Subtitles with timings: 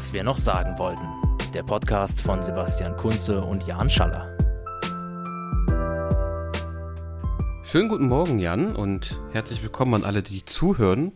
[0.00, 1.06] was wir noch sagen wollten.
[1.52, 4.34] Der Podcast von Sebastian Kunze und Jan Schaller.
[7.62, 11.12] Schönen guten Morgen, Jan, und herzlich willkommen an alle, die zuhören.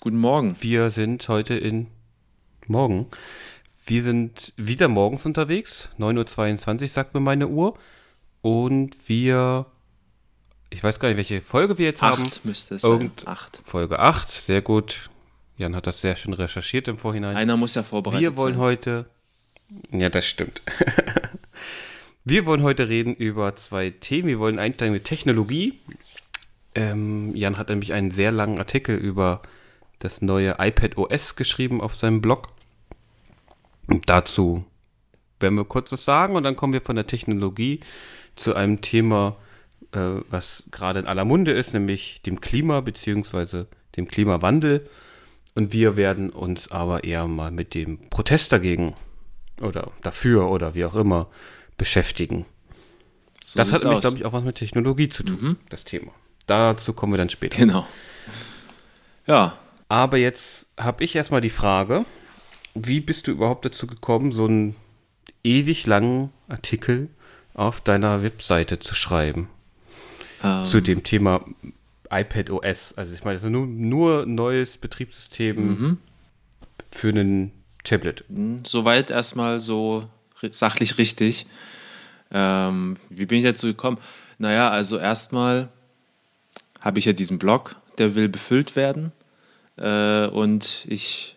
[0.00, 0.54] Guten Morgen.
[0.60, 1.86] Wir sind heute in
[2.66, 3.06] Morgen.
[3.86, 5.88] Wir sind wieder morgens unterwegs.
[5.98, 7.72] 9.22 Uhr sagt mir meine Uhr.
[8.42, 9.64] Und wir
[10.68, 12.30] ich weiß gar nicht, welche Folge wir jetzt acht haben.
[12.44, 13.28] müsste es Irgend sein.
[13.28, 13.60] Acht.
[13.64, 15.09] Folge 8, sehr gut.
[15.60, 17.36] Jan hat das sehr schön recherchiert im Vorhinein.
[17.36, 18.62] Einer muss ja vorbereitet Wir wollen sein.
[18.62, 19.06] heute.
[19.92, 20.62] Ja, das stimmt.
[22.24, 24.28] wir wollen heute reden über zwei Themen.
[24.28, 25.78] Wir wollen einsteigen mit Technologie.
[26.74, 29.42] Ähm, Jan hat nämlich einen sehr langen Artikel über
[29.98, 32.46] das neue iPad OS geschrieben auf seinem Blog.
[33.86, 34.64] Und dazu
[35.40, 37.80] werden wir kurz was sagen und dann kommen wir von der Technologie
[38.34, 39.36] zu einem Thema,
[39.92, 43.66] äh, was gerade in aller Munde ist, nämlich dem Klima bzw.
[43.98, 44.88] dem Klimawandel.
[45.54, 48.94] Und wir werden uns aber eher mal mit dem Protest dagegen
[49.60, 51.28] oder dafür oder wie auch immer
[51.76, 52.46] beschäftigen.
[53.44, 55.56] So das hat nämlich, glaube ich, auch was mit Technologie zu tun, Mhm.
[55.68, 56.12] das Thema.
[56.46, 57.58] Dazu kommen wir dann später.
[57.58, 57.86] Genau.
[59.26, 62.04] Ja, Aber jetzt habe ich erstmal die Frage,
[62.74, 64.76] wie bist du überhaupt dazu gekommen, so einen
[65.42, 67.08] ewig langen Artikel
[67.54, 69.48] auf deiner Webseite zu schreiben?
[70.44, 71.44] ähm, zu dem Thema
[72.10, 72.94] iPad OS.
[72.96, 75.98] Also ich meine, das ist nur, nur neues Betriebssystem mhm.
[76.90, 77.52] für einen
[77.84, 78.24] Tablet.
[78.28, 80.08] Hm, Soweit erstmal so
[80.50, 81.46] sachlich richtig.
[82.30, 83.98] Ähm, wie bin ich dazu gekommen?
[84.38, 85.68] Naja, also erstmal
[86.80, 89.12] habe ich ja diesen Blog, der will befüllt werden.
[89.76, 91.36] Äh, und ich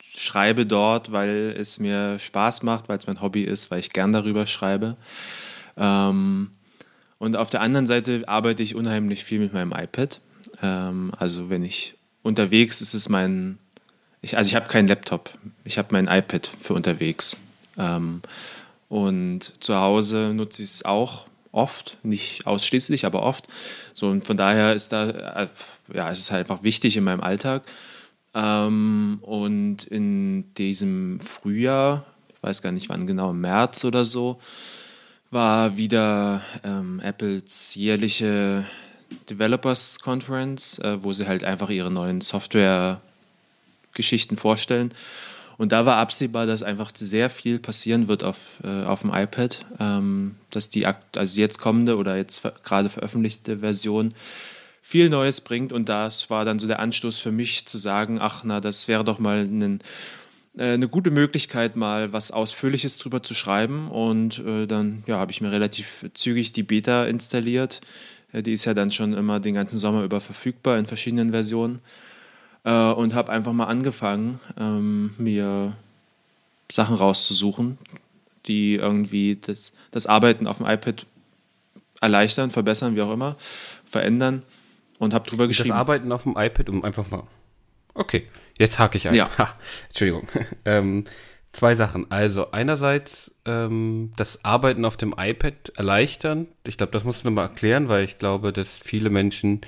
[0.00, 4.12] schreibe dort, weil es mir Spaß macht, weil es mein Hobby ist, weil ich gern
[4.12, 4.96] darüber schreibe.
[5.76, 6.50] Ähm,
[7.22, 10.20] und auf der anderen Seite arbeite ich unheimlich viel mit meinem iPad.
[10.60, 13.58] Ähm, also wenn ich unterwegs ist es mein,
[14.22, 15.30] ich, also ich habe keinen Laptop,
[15.62, 17.36] ich habe mein iPad für unterwegs.
[17.78, 18.22] Ähm,
[18.88, 23.46] und zu Hause nutze ich es auch oft, nicht ausschließlich, aber oft.
[23.92, 25.48] So und von daher ist da, äh,
[25.94, 27.62] ja, es ist halt einfach wichtig in meinem Alltag.
[28.34, 34.40] Ähm, und in diesem Frühjahr, ich weiß gar nicht wann genau, im März oder so,
[35.32, 38.64] war wieder ähm, Apples jährliche
[39.30, 44.94] Developers Conference, äh, wo sie halt einfach ihre neuen Software-Geschichten vorstellen.
[45.56, 49.64] Und da war absehbar, dass einfach sehr viel passieren wird auf, äh, auf dem iPad,
[49.80, 54.12] ähm, dass die also jetzt kommende oder jetzt ver gerade veröffentlichte Version
[54.82, 55.72] viel Neues bringt.
[55.72, 59.04] Und das war dann so der Anstoß für mich zu sagen, ach na, das wäre
[59.04, 59.80] doch mal ein
[60.56, 63.90] eine gute Möglichkeit, mal was Ausführliches drüber zu schreiben.
[63.90, 67.80] Und äh, dann ja, habe ich mir relativ zügig die Beta installiert.
[68.32, 71.80] Äh, die ist ja dann schon immer den ganzen Sommer über verfügbar in verschiedenen Versionen.
[72.64, 75.76] Äh, und habe einfach mal angefangen, ähm, mir
[76.70, 77.78] Sachen rauszusuchen,
[78.46, 81.06] die irgendwie das, das Arbeiten auf dem iPad
[82.00, 83.36] erleichtern, verbessern, wie auch immer,
[83.84, 84.42] verändern.
[84.98, 85.72] Und habe drüber Das geschrieben.
[85.72, 87.24] Arbeiten auf dem iPad, um einfach mal.
[87.94, 89.14] Okay, jetzt hake ich ein.
[89.14, 89.30] Ja.
[89.38, 89.54] Ha,
[89.88, 90.28] Entschuldigung.
[90.64, 91.04] ähm,
[91.52, 92.10] zwei Sachen.
[92.10, 96.48] Also einerseits ähm, das Arbeiten auf dem iPad erleichtern.
[96.66, 99.60] Ich glaube, das musst du nochmal erklären, weil ich glaube, dass viele Menschen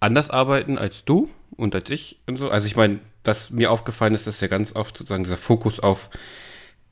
[0.00, 2.48] anders arbeiten als du und als ich und so.
[2.50, 6.10] Also ich meine, was mir aufgefallen ist, dass ja ganz oft sozusagen dieser Fokus auf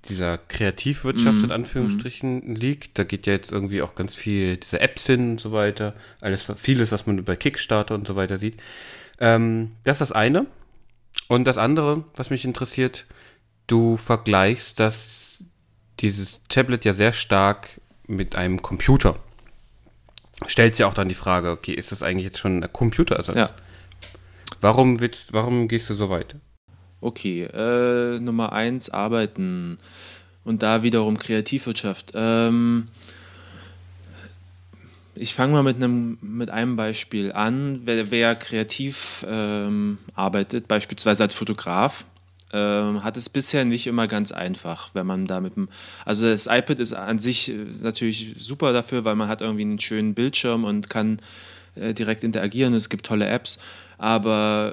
[0.09, 2.99] dieser Kreativwirtschaft Mhm, in Anführungsstrichen liegt.
[2.99, 5.94] Da geht ja jetzt irgendwie auch ganz viel diese Apps hin und so weiter.
[6.20, 8.56] Alles, vieles, was man bei Kickstarter und so weiter sieht.
[9.19, 10.47] Ähm, das ist das eine.
[11.30, 13.06] Und das andere, was mich interessiert,
[13.68, 15.44] du vergleichst das,
[16.00, 17.68] dieses Tablet ja sehr stark
[18.08, 19.14] mit einem Computer.
[20.48, 23.36] Stellst ja auch dann die Frage, okay, ist das eigentlich jetzt schon ein Computerersatz?
[23.36, 23.50] Ja.
[24.60, 26.34] Warum, willst, warum gehst du so weit?
[27.00, 29.78] Okay, äh, Nummer eins, Arbeiten.
[30.42, 32.10] Und da wiederum Kreativwirtschaft.
[32.16, 32.88] Ähm,
[35.15, 37.82] ich fange mal mit einem, mit einem Beispiel an.
[37.84, 42.05] Wer, wer kreativ ähm, arbeitet, beispielsweise als Fotograf,
[42.52, 45.69] ähm, hat es bisher nicht immer ganz einfach, wenn man da mit dem.
[46.05, 49.79] Also das iPad ist an sich äh, natürlich super dafür, weil man hat irgendwie einen
[49.79, 51.20] schönen Bildschirm und kann
[51.75, 52.75] äh, direkt interagieren.
[52.75, 53.58] Es gibt tolle Apps.
[53.99, 54.73] Aber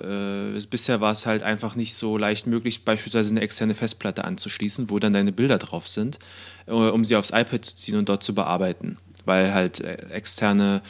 [0.56, 4.90] äh, bisher war es halt einfach nicht so leicht möglich, beispielsweise eine externe Festplatte anzuschließen,
[4.90, 6.18] wo dann deine Bilder drauf sind,
[6.66, 8.98] äh, um sie aufs iPad zu ziehen und dort zu bearbeiten,
[9.28, 10.82] weil halt äh, externe,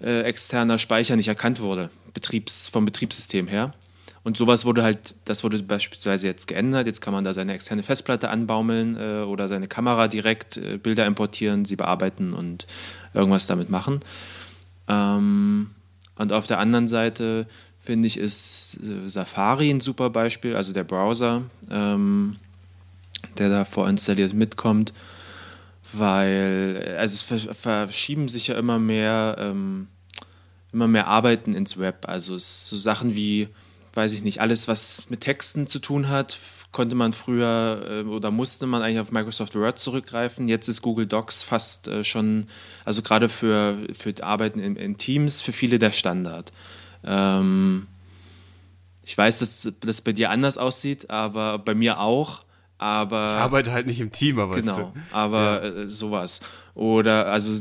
[0.00, 3.74] äh, externer Speicher nicht erkannt wurde, Betriebs, vom Betriebssystem her.
[4.24, 6.88] Und sowas wurde halt, das wurde beispielsweise jetzt geändert.
[6.88, 11.06] Jetzt kann man da seine externe Festplatte anbaumeln äh, oder seine Kamera direkt äh, Bilder
[11.06, 12.66] importieren, sie bearbeiten und
[13.14, 14.00] irgendwas damit machen.
[14.88, 15.70] Ähm,
[16.16, 17.46] und auf der anderen Seite
[17.84, 21.42] finde ich, ist äh, Safari ein super Beispiel, also der Browser.
[21.70, 22.36] Ähm,
[23.38, 24.92] der da vorinstalliert mitkommt,
[25.92, 29.88] weil also es verschieben sich ja immer mehr, ähm,
[30.72, 32.08] immer mehr Arbeiten ins Web.
[32.08, 33.48] Also so Sachen wie,
[33.94, 36.38] weiß ich nicht, alles, was mit Texten zu tun hat,
[36.72, 40.46] konnte man früher äh, oder musste man eigentlich auf Microsoft Word zurückgreifen.
[40.46, 42.48] Jetzt ist Google Docs fast äh, schon,
[42.84, 46.52] also gerade für, für Arbeiten in, in, Teams, für viele der Standard.
[47.02, 47.86] Ähm,
[49.04, 52.44] ich weiß, dass das bei dir anders aussieht, aber bei mir auch.
[52.78, 54.92] Aber ich arbeite halt nicht im Team, aber genau.
[55.12, 55.82] Aber ja.
[55.82, 56.40] äh, sowas
[56.74, 57.52] oder also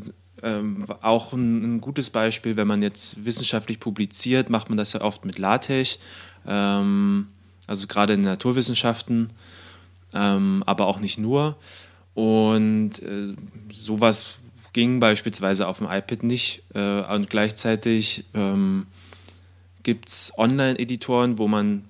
[0.44, 5.02] ähm, auch ein, ein, gutes Beispiel, wenn man jetzt wissenschaftlich publiziert, macht man das ja
[5.02, 5.98] oft mit LaTeX.
[6.46, 7.28] Ähm,
[7.68, 9.32] also gerade in Naturwissenschaften,
[10.14, 11.58] ähm, aber auch nicht nur.
[12.14, 13.34] Und äh,
[13.72, 14.38] sowas
[14.74, 16.64] ging beispielsweise auf dem iPad nicht.
[16.74, 18.88] Äh, und gleichzeitig ähm,
[19.84, 21.86] gibt es Online-Editoren, wo man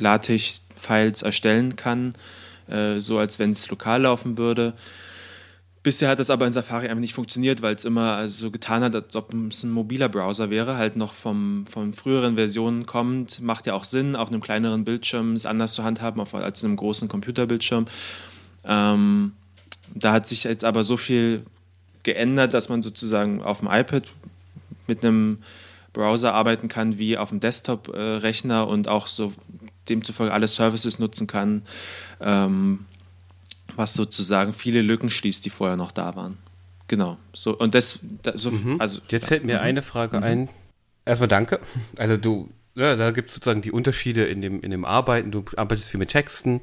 [0.00, 2.14] LaTeX-Files erstellen kann,
[2.68, 4.74] äh, so als wenn es lokal laufen würde.
[5.82, 8.94] Bisher hat das aber in Safari einfach nicht funktioniert, weil es immer so getan hat,
[8.94, 13.40] als ob es ein mobiler Browser wäre, halt noch vom, von früheren Versionen kommt.
[13.40, 16.76] Macht ja auch Sinn, auf einem kleineren Bildschirm es anders zu handhaben als in einem
[16.76, 17.86] großen Computerbildschirm.
[18.64, 19.32] Ähm,
[19.94, 21.44] da hat sich jetzt aber so viel
[22.02, 24.02] geändert, dass man sozusagen auf dem iPad
[24.88, 25.38] mit einem
[25.92, 29.32] Browser arbeiten kann wie auf dem Desktop-Rechner äh, und auch so
[29.88, 31.62] demzufolge alle Services nutzen kann.
[32.20, 32.86] Ähm,
[33.76, 36.36] was sozusagen viele Lücken schließt, die vorher noch da waren.
[36.88, 37.18] Genau.
[37.32, 38.80] So, und das, das so, mhm.
[38.80, 39.62] also, Jetzt fällt mir mhm.
[39.62, 40.22] eine Frage mhm.
[40.22, 40.48] ein.
[41.04, 41.60] Erstmal danke.
[41.96, 45.30] Also du, ja, da gibt es sozusagen die Unterschiede in dem, in dem Arbeiten.
[45.30, 46.60] Du arbeitest viel mit Texten,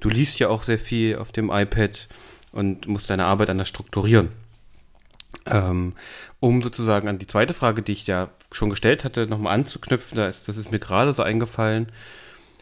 [0.00, 2.08] du liest ja auch sehr viel auf dem iPad
[2.52, 4.30] und musst deine Arbeit anders strukturieren.
[5.44, 5.92] Ähm,
[6.40, 10.26] um sozusagen an die zweite Frage, die ich ja schon gestellt hatte, nochmal anzuknüpfen, da
[10.26, 11.92] ist, das ist mir gerade so eingefallen.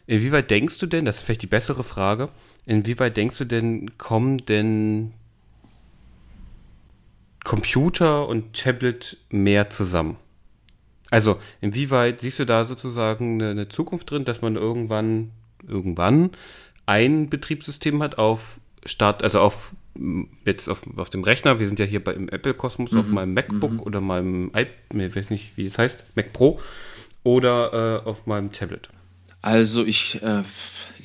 [0.06, 2.28] Inwieweit denkst du denn, das ist vielleicht die bessere Frage,
[2.66, 5.12] Inwieweit denkst du denn, kommen denn
[7.44, 10.16] Computer und Tablet mehr zusammen?
[11.10, 15.30] Also, inwieweit siehst du da sozusagen eine, eine Zukunft drin, dass man irgendwann,
[15.68, 16.30] irgendwann
[16.86, 19.72] ein Betriebssystem hat auf Start, also auf
[20.44, 22.98] jetzt auf, auf dem Rechner, wir sind ja hier bei, im Apple-Kosmos, mhm.
[22.98, 23.80] auf meinem MacBook mhm.
[23.80, 26.58] oder meinem iPad, ich weiß nicht, wie es heißt, Mac Pro
[27.22, 28.88] oder äh, auf meinem Tablet.
[29.44, 30.42] Also ich äh,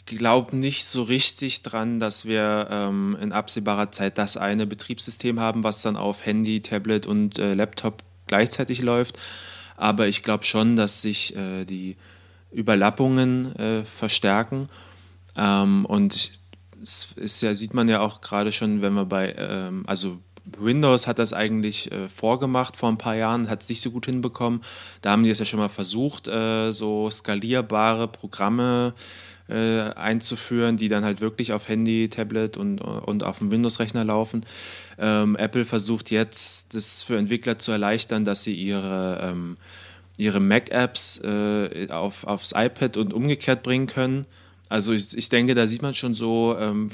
[0.06, 5.66] glaube nicht so richtig dran, dass wir ähm, in absehbarer Zeit das eine Betriebssystem haben,
[5.66, 9.20] was dann auf Handy, Tablet und äh, Laptop gleichzeitig läuft.
[9.76, 11.98] Aber ich glaube schon, dass sich äh, die
[12.50, 14.70] Überlappungen äh, verstärken.
[15.36, 16.32] Ähm, und
[16.82, 20.18] es ist ja, sieht man ja auch gerade schon, wenn wir bei, ähm, also
[20.58, 24.06] Windows hat das eigentlich äh, vorgemacht vor ein paar Jahren, hat es nicht so gut
[24.06, 24.62] hinbekommen.
[25.02, 28.94] Da haben die es ja schon mal versucht, äh, so skalierbare Programme
[29.50, 34.46] äh, einzuführen, die dann halt wirklich auf Handy, Tablet und, und auf dem Windows-Rechner laufen.
[34.98, 39.58] Ähm, Apple versucht jetzt, das für Entwickler zu erleichtern, dass sie ihre, ähm,
[40.18, 44.28] ihre Mac-Apps äh, auf, aufs iPad und umgekehrt bringen können.
[44.70, 46.90] Also ich, ich denke, da sieht man schon so, ähm,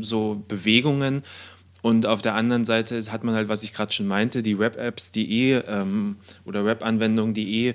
[0.00, 1.22] so Bewegungen.
[1.82, 5.10] Und auf der anderen Seite hat man halt, was ich gerade schon meinte, die Web-Apps,
[5.12, 7.74] die eh ähm, oder Web-Anwendungen, die eh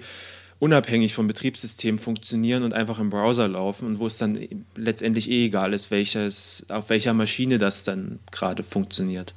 [0.60, 4.40] unabhängig vom Betriebssystem funktionieren und einfach im Browser laufen und wo es dann
[4.76, 9.36] letztendlich eh egal ist, welches, auf welcher Maschine das dann gerade funktioniert.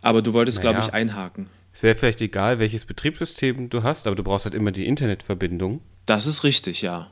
[0.00, 1.48] Aber du wolltest, naja, glaube ich, einhaken.
[1.74, 5.80] Es wäre vielleicht egal, welches Betriebssystem du hast, aber du brauchst halt immer die Internetverbindung.
[6.06, 7.10] Das ist richtig, ja.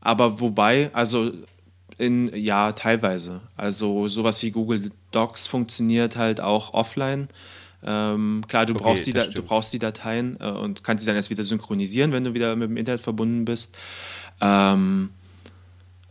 [0.00, 1.32] Aber wobei, also
[1.98, 3.40] in, ja, teilweise.
[3.56, 7.28] Also sowas wie Google Docs funktioniert halt auch offline.
[7.84, 11.16] Ähm, klar, du, okay, brauchst die, du brauchst die Dateien äh, und kannst sie dann
[11.16, 13.76] erst wieder synchronisieren, wenn du wieder mit dem Internet verbunden bist.
[14.40, 15.10] Ähm,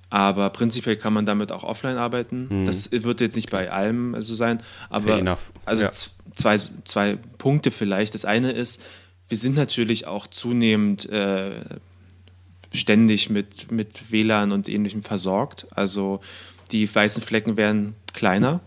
[0.09, 2.47] aber prinzipiell kann man damit auch offline arbeiten.
[2.49, 2.65] Mhm.
[2.65, 4.61] Das wird jetzt nicht bei allem so sein.
[4.89, 5.91] Aber also ja.
[5.91, 8.13] zwei, zwei Punkte vielleicht.
[8.13, 8.83] Das eine ist,
[9.29, 11.61] wir sind natürlich auch zunehmend äh,
[12.73, 15.67] ständig mit, mit WLAN und ähnlichem versorgt.
[15.71, 16.21] Also
[16.71, 18.61] die weißen Flecken werden kleiner.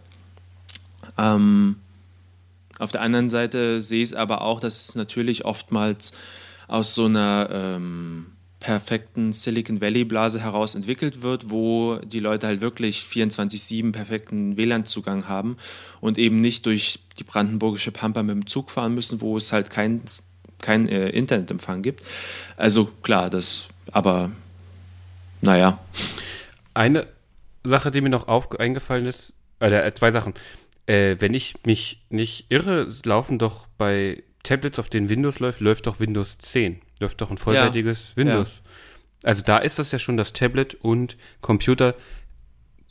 [1.16, 1.76] Ähm,
[2.78, 6.12] auf der anderen Seite sehe ich es aber auch, dass es natürlich oftmals
[6.66, 8.26] aus so einer ähm,
[8.64, 15.58] perfekten Silicon Valley-Blase heraus entwickelt wird, wo die Leute halt wirklich 24-7 perfekten WLAN-Zugang haben
[16.00, 19.68] und eben nicht durch die brandenburgische Pampa mit dem Zug fahren müssen, wo es halt
[19.70, 20.00] kein,
[20.60, 22.02] kein äh, Internetempfang gibt.
[22.56, 24.30] Also klar, das, aber
[25.44, 25.78] naja.
[26.72, 27.06] Eine
[27.62, 30.34] Sache, die mir noch eingefallen ist, äh, zwei Sachen.
[30.86, 35.86] Äh, wenn ich mich nicht irre, laufen doch bei Tablets, auf denen Windows läuft, läuft
[35.86, 36.80] doch Windows 10.
[37.00, 38.16] Läuft doch ein vollwertiges ja.
[38.16, 38.48] Windows.
[38.48, 39.28] Ja.
[39.28, 41.94] Also da ist das ja schon das Tablet und Computer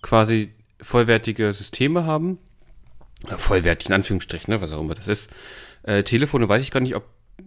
[0.01, 2.39] quasi vollwertige Systeme haben.
[3.37, 5.29] Vollwertig in Anführungsstrichen, ne, was auch immer das ist.
[5.83, 7.05] Äh, Telefone weiß ich gar nicht, ob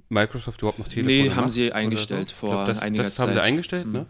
[0.09, 2.35] Microsoft überhaupt noch Telefone Nee, macht haben sie oder eingestellt so.
[2.35, 3.26] Vor glaub, das, einiger das Zeit.
[3.26, 4.07] haben sie eingestellt, ne?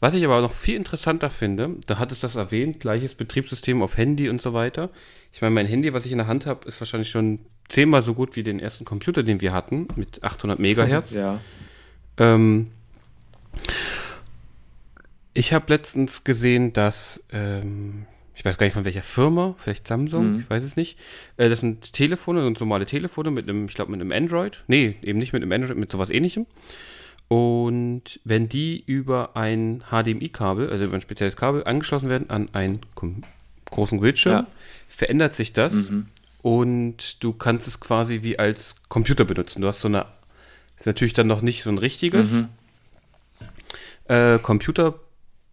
[0.00, 3.96] Was ich aber noch viel interessanter finde, da hat es das erwähnt, gleiches Betriebssystem auf
[3.96, 4.90] Handy und so weiter.
[5.32, 8.12] Ich meine, mein Handy, was ich in der Hand habe, ist wahrscheinlich schon zehnmal so
[8.12, 11.12] gut wie den ersten Computer, den wir hatten, mit 800 Megahertz.
[11.12, 11.38] Ja.
[12.16, 12.72] Ähm,
[15.34, 20.32] ich habe letztens gesehen, dass, ähm, ich weiß gar nicht von welcher Firma, vielleicht Samsung,
[20.32, 20.38] Mhm.
[20.40, 20.98] ich weiß es nicht.
[21.36, 24.64] Äh, das sind Telefone, sind normale Telefone mit einem, ich glaube mit einem Android.
[24.68, 26.46] Nee, eben nicht mit einem Android, mit sowas ähnlichem.
[27.28, 32.80] Und wenn die über ein HDMI-Kabel, also über ein spezielles Kabel, angeschlossen werden an einen
[33.66, 34.46] großen Bildschirm, Ja.
[34.88, 36.06] verändert sich das Mhm.
[36.42, 39.62] und du kannst es quasi wie als Computer benutzen.
[39.62, 40.04] Du hast so eine,
[40.78, 42.48] ist natürlich dann noch nicht so ein richtiges Mhm.
[44.08, 44.38] äh,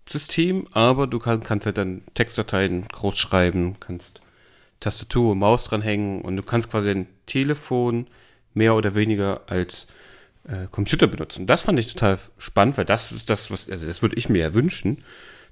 [0.10, 4.22] Computersystem, aber du kann, kannst halt dann Textdateien groß schreiben, kannst
[4.80, 8.08] Tastatur und Maus dranhängen und du kannst quasi dein Telefon
[8.54, 9.88] mehr oder weniger als
[10.48, 11.46] äh, Computer benutzen.
[11.48, 14.39] Das fand ich total spannend, weil das ist das, was, also das würde ich mir
[14.39, 15.04] ja wünschen,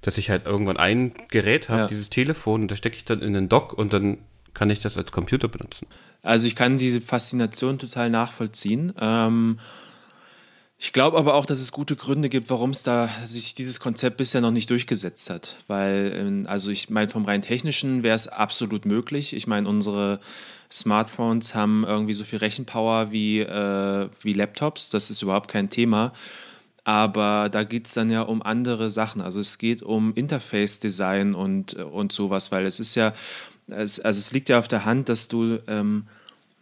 [0.01, 1.87] dass ich halt irgendwann ein Gerät habe, Ja.
[1.87, 4.17] dieses Telefon, und da stecke ich dann in den Dock und dann
[4.53, 5.85] kann ich das als Computer benutzen.
[6.23, 8.93] Also ich kann diese Faszination total nachvollziehen.
[8.99, 9.59] Ähm,
[10.79, 14.17] ich glaube aber auch, dass es gute Gründe gibt, warum es da sich dieses Konzept
[14.17, 15.55] bisher noch nicht durchgesetzt hat.
[15.67, 19.33] Weil, ähm, also ich meine, vom rein technischen wäre es absolut möglich.
[19.33, 20.19] Ich meine, unsere
[20.71, 24.91] Smartphones haben irgendwie so viel Rechenpower wie, äh, wie Laptops.
[24.91, 26.13] Das ist überhaupt kein Thema.
[26.83, 29.19] Aber da geht es dann ja um andere Sachen.
[29.21, 33.13] Also es geht um Interface-Design und, und sowas, weil es ist ja,
[33.67, 36.05] es, also es liegt ja auf der Hand, dass du ähm,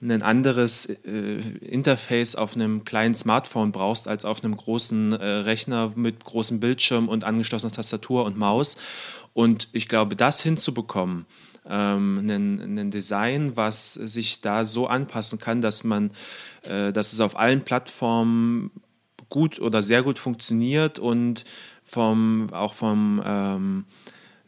[0.02, 5.94] ein anderes äh, Interface auf einem kleinen Smartphone brauchst als auf einem großen äh, Rechner
[5.96, 8.78] mit großem Bildschirm und angeschlossener Tastatur und Maus.
[9.34, 11.26] Und ich glaube, das hinzubekommen,
[11.68, 16.12] ähm, ein, ein Design, was sich da so anpassen kann, dass man,
[16.64, 18.72] äh, dass es auf allen Plattformen
[19.30, 21.46] gut oder sehr gut funktioniert und
[21.84, 23.86] vom, auch vom, ähm,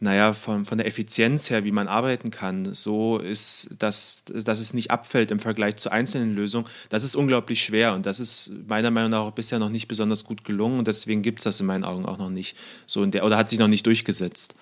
[0.00, 4.72] naja, von, von der Effizienz her, wie man arbeiten kann, so ist, dass, dass es
[4.72, 6.68] nicht abfällt im Vergleich zu einzelnen Lösungen.
[6.88, 10.24] Das ist unglaublich schwer und das ist meiner Meinung nach auch bisher noch nicht besonders
[10.24, 13.10] gut gelungen und deswegen gibt es das in meinen Augen auch noch nicht so in
[13.10, 14.54] der, oder hat sich noch nicht durchgesetzt.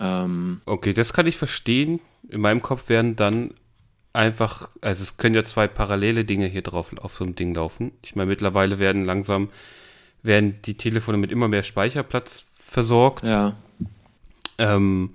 [0.00, 2.00] Ähm, Okay, das kann ich verstehen.
[2.28, 3.54] In meinem Kopf werden dann
[4.12, 7.92] einfach, also es können ja zwei parallele Dinge hier drauf auf so einem Ding laufen.
[8.02, 9.48] Ich meine, mittlerweile werden langsam,
[10.22, 13.56] werden die Telefone mit immer mehr Speicherplatz versorgt, ja,
[14.58, 15.14] ähm,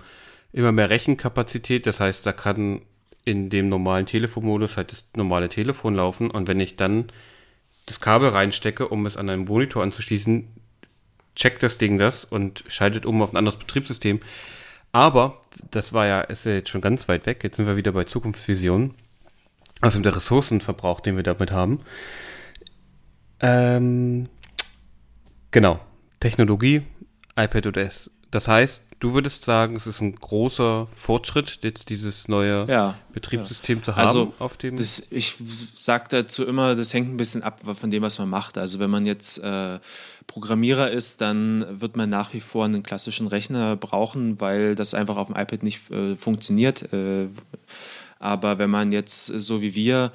[0.52, 1.86] immer mehr Rechenkapazität.
[1.86, 2.82] Das heißt, da kann
[3.26, 7.12] in dem normalen Telefonmodus halt das normale Telefon laufen und wenn ich dann
[7.86, 10.48] das Kabel reinstecke, um es an einen Monitor anzuschließen,
[11.36, 14.20] checkt das Ding das und schaltet um auf ein anderes Betriebssystem.
[14.92, 17.44] Aber das war ja, ist ja jetzt schon ganz weit weg.
[17.44, 18.94] Jetzt sind wir wieder bei Zukunftsvisionen.
[19.82, 21.80] Also der Ressourcenverbrauch, den wir damit haben.
[23.42, 24.30] Ähm,
[25.52, 25.80] genau.
[26.20, 26.84] Technologie,
[27.36, 28.12] iPad OS.
[28.32, 32.96] Das heißt, du würdest sagen, es ist ein großer Fortschritt, jetzt dieses neue ja.
[33.12, 34.78] Betriebssystem zu haben Also, auf dem.
[34.78, 35.36] Das, ich
[35.76, 38.58] sage dazu immer, das hängt ein bisschen ab von dem, was man macht.
[38.58, 39.80] Also wenn man jetzt äh,
[40.28, 45.18] Programmierer ist, dann wird man nach wie vor einen klassischen Rechner brauchen, weil das einfach
[45.18, 46.94] auf dem iPad nicht äh, funktioniert.
[46.94, 47.28] Äh,
[48.20, 50.14] aber wenn man jetzt äh, so wie wir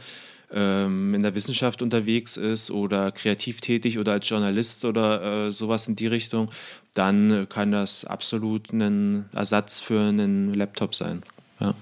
[0.53, 5.89] ähm, in der Wissenschaft unterwegs ist oder kreativ tätig oder als Journalist oder äh, sowas
[5.89, 6.51] in die Richtung,
[6.95, 11.23] dann kann das absolut ein Ersatz für einen Laptop sein.
[11.61, 11.75] Ja.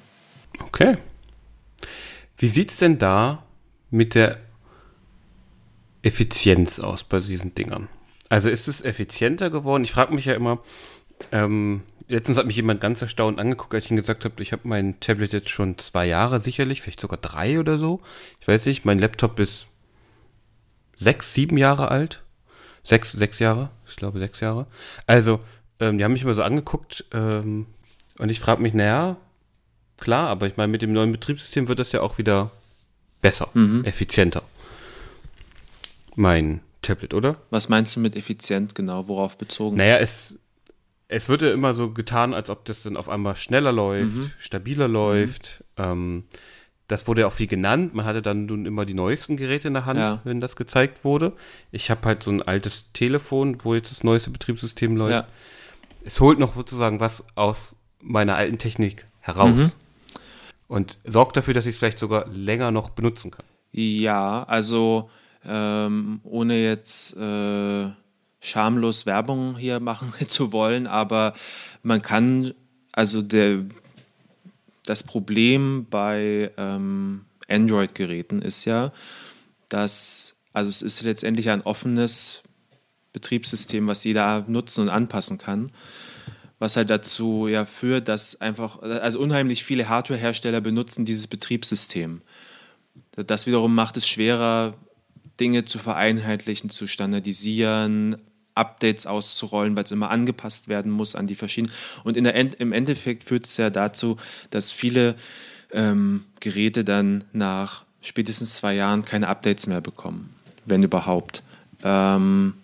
[0.61, 0.99] Okay.
[2.39, 3.45] Wie sieht es denn da
[3.91, 4.39] mit der
[6.03, 7.89] Effizienz aus bei diesen Dingern?
[8.29, 9.85] Also ist es effizienter geworden?
[9.85, 10.61] Ich frage mich ja immer,
[11.33, 14.67] ähm, letztens hat mich jemand ganz erstaunt angeguckt, als ich ihm gesagt habe, ich habe
[14.69, 18.01] mein Tablet jetzt schon zwei Jahre sicherlich, vielleicht sogar drei oder so.
[18.41, 19.67] Ich weiß nicht, mein Laptop ist
[20.97, 22.23] sechs, sieben Jahre alt.
[22.85, 24.67] Sechs, sechs Jahre, ich glaube sechs Jahre.
[25.09, 25.41] Also,
[25.81, 27.67] ähm, die haben mich immer so angeguckt ähm,
[28.19, 29.17] und ich frage mich, naja,
[29.99, 32.53] klar, aber ich meine, mit dem neuen Betriebssystem wird das ja auch wieder
[33.23, 33.85] besser, Mhm.
[33.85, 34.43] effizienter.
[36.15, 37.37] Mein Tablet, oder?
[37.51, 39.09] Was meinst du mit effizient genau?
[39.09, 39.77] Worauf bezogen?
[39.77, 40.37] Naja, es,
[41.09, 44.31] es wird ja immer so getan, als ob das dann auf einmal schneller läuft, Mhm.
[44.39, 45.65] stabiler läuft.
[45.77, 46.25] Ähm,
[46.89, 47.95] das wurde ja auch viel genannt.
[47.95, 50.21] Man hatte dann nun immer die neuesten Geräte in der Hand, Ja.
[50.25, 51.33] wenn das gezeigt wurde.
[51.73, 55.13] Ich habe halt so ein altes Telefon, wo jetzt das neueste Betriebssystem läuft.
[55.13, 55.27] Ja.
[56.05, 59.51] Es holt noch sozusagen was aus meiner alten Technik heraus.
[59.57, 59.73] Mhm.
[60.69, 63.45] Und sorgt dafür, dass ich es vielleicht sogar länger noch benutzen kann.
[63.73, 65.11] Ja, also
[65.45, 67.91] ähm, ohne jetzt äh,
[68.47, 71.35] schamlos Werbung hier machen zu wollen, aber
[71.83, 72.55] man kann,
[72.93, 73.65] also der,
[74.85, 78.93] das Problem bei ähm, Android-Geräten ist ja,
[79.69, 82.43] dass, also es ist letztendlich ein offenes
[83.13, 85.73] Betriebssystem, was jeder nutzen und anpassen kann
[86.59, 92.23] was halt dazu ja führt, dass einfach, also unheimlich viele Hardwarehersteller benutzen dieses Betriebssystem.
[93.15, 94.75] Das wiederum macht es schwerer,
[95.39, 98.17] Dinge zu vereinheitlichen, zu standardisieren,
[98.57, 101.75] Updates auszurollen, weil es immer angepasst werden muss an die verschiedenen.
[102.05, 104.17] Und in der End, im Endeffekt führt es ja dazu,
[104.51, 105.17] dass viele
[105.73, 110.31] ähm, Geräte dann nach spätestens zwei Jahren keine Updates mehr bekommen,
[110.65, 111.43] wenn überhaupt.
[111.83, 112.55] Ähm,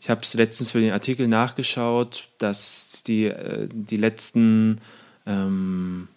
[0.00, 4.80] ich habe es letztens für den Artikel nachgeschaut, dass die, äh, die letzten
[5.26, 6.08] ähm,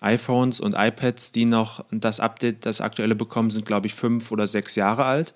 [0.00, 4.46] iPhones und iPads, die noch das Update, das aktuelle bekommen, sind, glaube ich, fünf oder
[4.46, 5.34] sechs Jahre alt.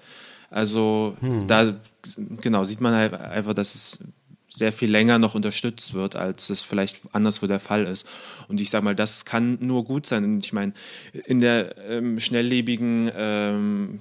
[0.52, 1.46] Also hm.
[1.46, 1.74] da
[2.40, 4.04] genau sieht man halt einfach, dass es
[4.50, 8.06] sehr viel länger noch unterstützt wird, als es vielleicht anderswo der Fall ist.
[8.48, 10.24] Und ich sage mal, das kann nur gut sein.
[10.24, 10.74] Und ich meine,
[11.24, 14.00] in der ähm, schnelllebigen ähm,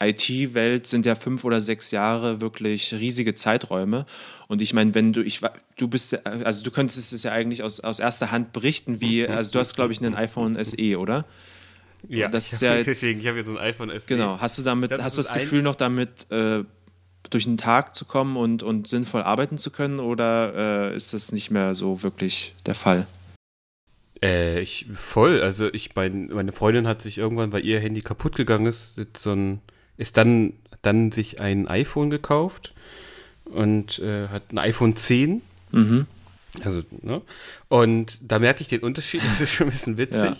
[0.00, 4.04] IT-Welt sind ja fünf oder sechs Jahre wirklich riesige Zeiträume.
[4.48, 5.40] Und ich meine, wenn du, ich,
[5.78, 9.50] du bist, also du könntest es ja eigentlich aus, aus erster Hand berichten, wie, also
[9.52, 11.24] du hast, glaube ich, einen iPhone SE, oder?
[12.06, 14.06] Ja, das ist ja jetzt, deswegen, ich habe jetzt ein iPhone SE.
[14.06, 16.64] Genau, hast du damit, das hast du das Gefühl noch damit, äh,
[17.30, 21.32] durch den Tag zu kommen und, und sinnvoll arbeiten zu können oder äh, ist das
[21.32, 23.06] nicht mehr so wirklich der Fall?
[24.22, 25.42] Äh, ich, voll.
[25.42, 29.32] Also ich, mein, meine Freundin hat sich irgendwann, weil ihr Handy kaputt gegangen ist, so
[29.32, 29.60] ein
[29.96, 32.72] ist dann, dann sich ein iPhone gekauft
[33.44, 35.42] und äh, hat ein iPhone 10.
[35.72, 36.06] Mhm.
[36.64, 37.20] Also, ne?
[37.68, 40.20] Und da merke ich den Unterschied, das ist schon ein bisschen witzig.
[40.22, 40.36] Ja.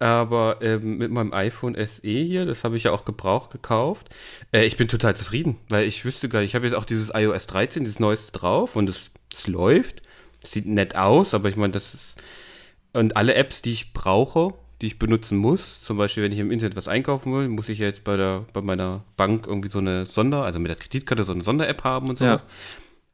[0.00, 4.08] Aber ähm, mit meinem iPhone SE hier, das habe ich ja auch gebraucht gekauft,
[4.50, 7.12] äh, ich bin total zufrieden, weil ich wüsste gar nicht, ich habe jetzt auch dieses
[7.14, 10.00] iOS 13, dieses neueste drauf und es, es läuft.
[10.42, 12.16] sieht nett aus, aber ich meine, das ist.
[12.94, 15.82] Und alle Apps, die ich brauche, die ich benutzen muss.
[15.82, 18.46] Zum Beispiel, wenn ich im Internet was einkaufen will, muss ich ja jetzt bei, der,
[18.52, 22.08] bei meiner Bank irgendwie so eine Sonder, also mit der Kreditkarte so eine Sonder-App haben
[22.08, 22.40] und sowas.
[22.40, 22.48] Ja.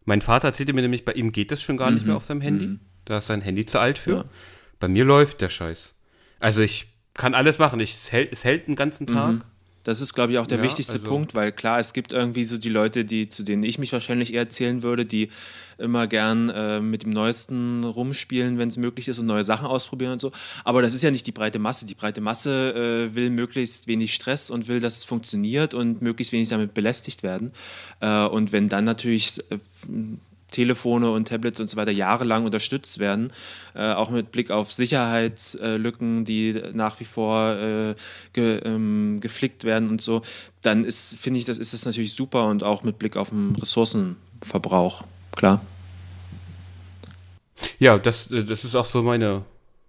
[0.04, 1.96] Mein Vater erzählte mir nämlich, bei ihm geht das schon gar mhm.
[1.96, 2.66] nicht mehr auf seinem Handy.
[2.66, 2.80] Mhm.
[3.04, 4.16] Da ist sein Handy zu alt für.
[4.16, 4.24] Ja.
[4.78, 5.95] Bei mir läuft der Scheiß.
[6.40, 7.80] Also ich kann alles machen.
[7.80, 9.32] Ich, es, hält, es hält den ganzen Tag.
[9.32, 9.42] Mhm.
[9.86, 12.42] Das ist, glaube ich, auch der ja, wichtigste also Punkt, weil klar, es gibt irgendwie
[12.42, 15.28] so die Leute, die, zu denen ich mich wahrscheinlich eher zählen würde, die
[15.78, 20.14] immer gern äh, mit dem Neuesten rumspielen, wenn es möglich ist und neue Sachen ausprobieren
[20.14, 20.32] und so.
[20.64, 21.86] Aber das ist ja nicht die breite Masse.
[21.86, 26.32] Die breite Masse äh, will möglichst wenig Stress und will, dass es funktioniert und möglichst
[26.32, 27.52] wenig damit belästigt werden.
[28.00, 29.58] Äh, und wenn dann natürlich äh,
[30.56, 33.30] Telefone und Tablets und so weiter jahrelang unterstützt werden,
[33.74, 37.94] äh, auch mit Blick auf Sicherheitslücken, die nach wie vor äh,
[38.32, 40.22] ge, ähm, geflickt werden und so,
[40.62, 43.54] dann ist, finde ich, das ist das natürlich super und auch mit Blick auf den
[43.56, 45.60] Ressourcenverbrauch, klar.
[47.78, 49.42] Ja, das, äh, das ist auch so meine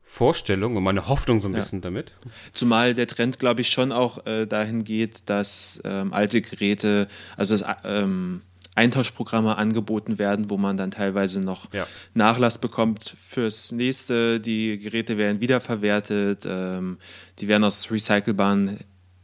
[0.03, 1.59] Vorstellung und meine Hoffnung so ein ja.
[1.59, 2.11] bisschen damit.
[2.51, 7.55] Zumal der Trend, glaube ich, schon auch äh, dahin geht, dass ähm, alte Geräte, also
[7.55, 8.41] das ähm,
[8.77, 11.87] Eintauschprogramme angeboten werden, wo man dann teilweise noch ja.
[12.13, 14.39] Nachlass bekommt fürs nächste.
[14.39, 16.97] Die Geräte werden wiederverwertet, ähm,
[17.39, 18.77] die werden aus recycelbarem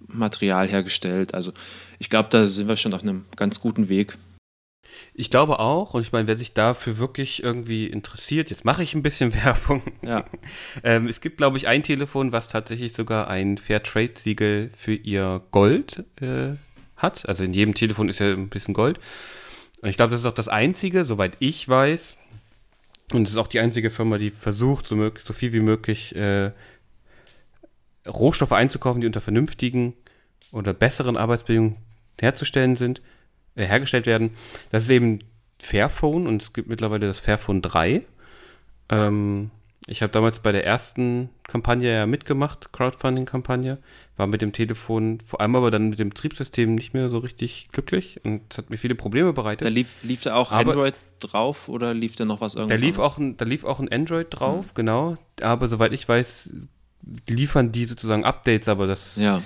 [0.08, 1.34] Material hergestellt.
[1.34, 1.54] Also
[2.00, 4.18] ich glaube, da sind wir schon auf einem ganz guten Weg.
[5.14, 8.96] Ich glaube auch, und ich meine, wer sich dafür wirklich irgendwie interessiert, jetzt mache ich
[8.96, 9.84] ein bisschen Werbung.
[10.02, 10.26] Ja.
[10.84, 16.04] ähm, es gibt, glaube ich, ein Telefon, was tatsächlich sogar ein Fairtrade-Siegel für ihr Gold
[16.22, 16.56] äh,
[16.98, 17.28] hat.
[17.30, 19.00] Also in jedem Telefon ist ja ein bisschen Gold.
[19.84, 22.16] Und ich glaube, das ist auch das Einzige, soweit ich weiß,
[23.12, 26.52] und es ist auch die einzige Firma, die versucht, so, so viel wie möglich äh,
[28.08, 29.94] Rohstoffe einzukaufen, die unter vernünftigen
[30.54, 31.76] oder besseren Arbeitsbedingungen
[32.18, 33.02] herzustellen sind,
[33.56, 34.30] äh, hergestellt werden.
[34.72, 35.20] Das ist eben
[35.60, 38.04] Fairphone und es gibt mittlerweile das Fairphone 3.
[38.88, 39.52] Ähm,
[39.88, 43.80] ich habe damals bei der ersten Kampagne ja mitgemacht, Crowdfunding-Kampagne,
[44.16, 47.68] war mit dem Telefon, vor allem aber dann mit dem Betriebssystem nicht mehr so richtig
[47.72, 49.66] glücklich und es hat mir viele Probleme bereitet.
[49.66, 52.80] Da lief, lief da auch aber Android drauf oder lief da noch was irgendwas?
[52.80, 54.76] Da lief, auch ein, da lief auch ein Android drauf, mhm.
[54.76, 55.16] genau.
[55.42, 56.50] Aber soweit ich weiß,
[57.28, 59.42] liefern die sozusagen Updates, aber das ja.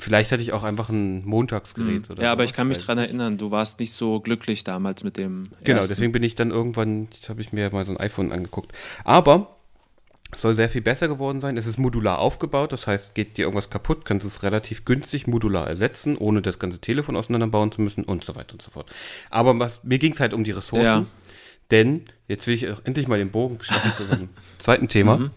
[0.00, 2.08] Vielleicht hatte ich auch einfach ein Montagsgerät.
[2.08, 2.12] Mhm.
[2.12, 5.18] Oder ja, aber ich kann mich daran erinnern, du warst nicht so glücklich damals mit
[5.18, 5.48] dem.
[5.62, 5.90] Genau, ersten.
[5.90, 8.72] deswegen bin ich dann irgendwann, habe ich mir mal so ein iPhone angeguckt.
[9.04, 9.56] Aber
[10.32, 11.58] es soll sehr viel besser geworden sein.
[11.58, 15.26] Es ist modular aufgebaut, das heißt, geht dir irgendwas kaputt, kannst du es relativ günstig
[15.26, 18.88] modular ersetzen, ohne das ganze Telefon auseinanderbauen zu müssen und so weiter und so fort.
[19.28, 21.06] Aber was, mir ging es halt um die Ressourcen, ja.
[21.70, 25.18] denn jetzt will ich endlich mal den Bogen schaffen zu einem zweiten Thema.
[25.18, 25.30] Mhm.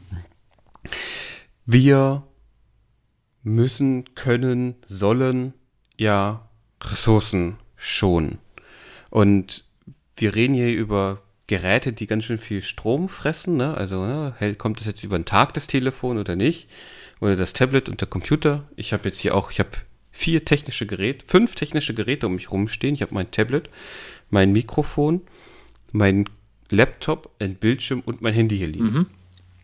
[1.66, 2.24] Wir
[3.44, 5.54] müssen, können, sollen
[5.98, 6.48] ja
[6.82, 8.40] Ressourcen schonen.
[9.10, 9.66] Und
[10.16, 13.58] wir reden hier über Geräte, die ganz schön viel Strom fressen.
[13.58, 13.76] Ne?
[13.76, 16.68] Also ne, kommt das jetzt über den Tag, das Telefon oder nicht?
[17.20, 18.64] Oder das Tablet und der Computer.
[18.76, 19.70] Ich habe jetzt hier auch, ich habe
[20.12, 22.96] vier technische Geräte, fünf technische Geräte um mich rumstehen.
[22.96, 23.70] Ich habe mein Tablet,
[24.30, 25.22] mein Mikrofon,
[25.92, 26.26] mein
[26.70, 28.92] Laptop, ein Bildschirm und mein Handy hier liegen.
[28.92, 29.06] Mhm.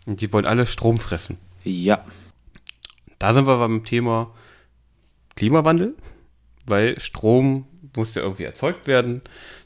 [0.05, 1.37] Und die wollen alle Strom fressen.
[1.63, 2.03] Ja.
[3.19, 4.33] Da sind wir beim Thema
[5.35, 5.95] Klimawandel,
[6.65, 9.21] weil Strom muss ja irgendwie erzeugt werden.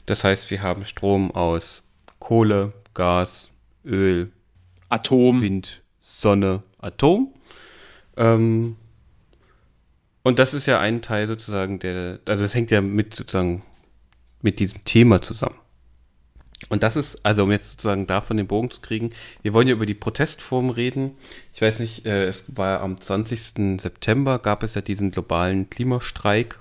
[0.06, 1.82] Das heißt, wir haben Strom aus
[2.18, 3.50] Kohle, Gas,
[3.84, 4.32] Öl,
[4.88, 7.32] Atom, Wind, Sonne, Atom.
[8.16, 8.76] Ähm,
[10.22, 13.62] und das ist ja ein Teil sozusagen der, also es hängt ja mit sozusagen
[14.40, 15.58] mit diesem Thema zusammen.
[16.68, 19.10] Und das ist, also um jetzt sozusagen davon den Bogen zu kriegen,
[19.42, 21.12] wir wollen ja über die Protestform reden.
[21.52, 23.80] Ich weiß nicht, äh, es war am 20.
[23.80, 26.58] September gab es ja diesen globalen Klimastreik.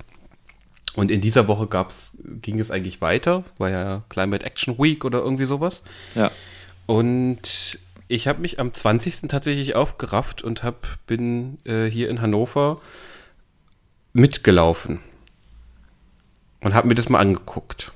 [0.95, 5.19] Und in dieser Woche gab's, ging es eigentlich weiter, war ja Climate Action Week oder
[5.19, 5.81] irgendwie sowas.
[6.13, 6.31] Ja.
[6.85, 9.27] Und ich habe mich am 20.
[9.29, 12.81] tatsächlich aufgerafft und hab, bin äh, hier in Hannover
[14.11, 14.99] mitgelaufen
[16.59, 17.92] und habe mir das mal angeguckt.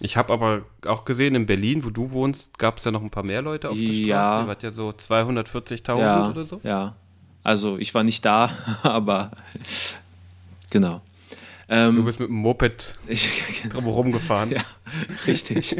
[0.00, 3.10] Ich habe aber auch gesehen, in Berlin, wo du wohnst, gab es ja noch ein
[3.10, 4.06] paar mehr Leute auf der Straße.
[4.06, 4.46] Ja.
[4.46, 6.60] Wart ja so 240.000 ja, oder so.
[6.62, 6.94] Ja,
[7.42, 8.50] also ich war nicht da,
[8.82, 9.30] aber
[10.70, 11.00] genau.
[11.70, 13.28] Ähm, du bist mit dem Moped ich,
[13.74, 14.50] rumgefahren.
[14.52, 14.62] Ja,
[15.26, 15.76] richtig.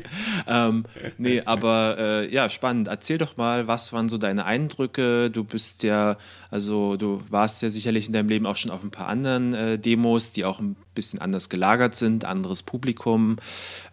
[0.46, 0.84] ähm,
[1.16, 2.88] nee, aber äh, ja, spannend.
[2.88, 5.30] Erzähl doch mal, was waren so deine Eindrücke?
[5.30, 6.18] Du bist ja,
[6.50, 9.78] also du warst ja sicherlich in deinem Leben auch schon auf ein paar anderen äh,
[9.78, 13.36] Demos, die auch ein bisschen anders gelagert sind, anderes Publikum.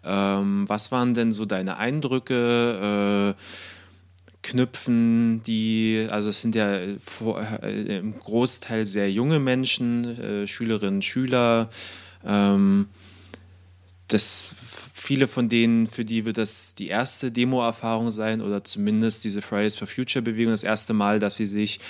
[0.04, 3.34] Ähm, was waren denn so deine Eindrücke?
[3.36, 3.40] Äh,
[4.46, 11.02] knüpfen, die, also es sind ja vor, äh, im Großteil sehr junge Menschen, äh, Schülerinnen,
[11.02, 11.68] Schüler.
[12.24, 12.86] Ähm,
[14.06, 14.54] das,
[14.92, 19.74] viele von denen, für die wird das die erste Demo-Erfahrung sein oder zumindest diese Fridays
[19.74, 21.80] for Future-Bewegung das erste Mal, dass sie sich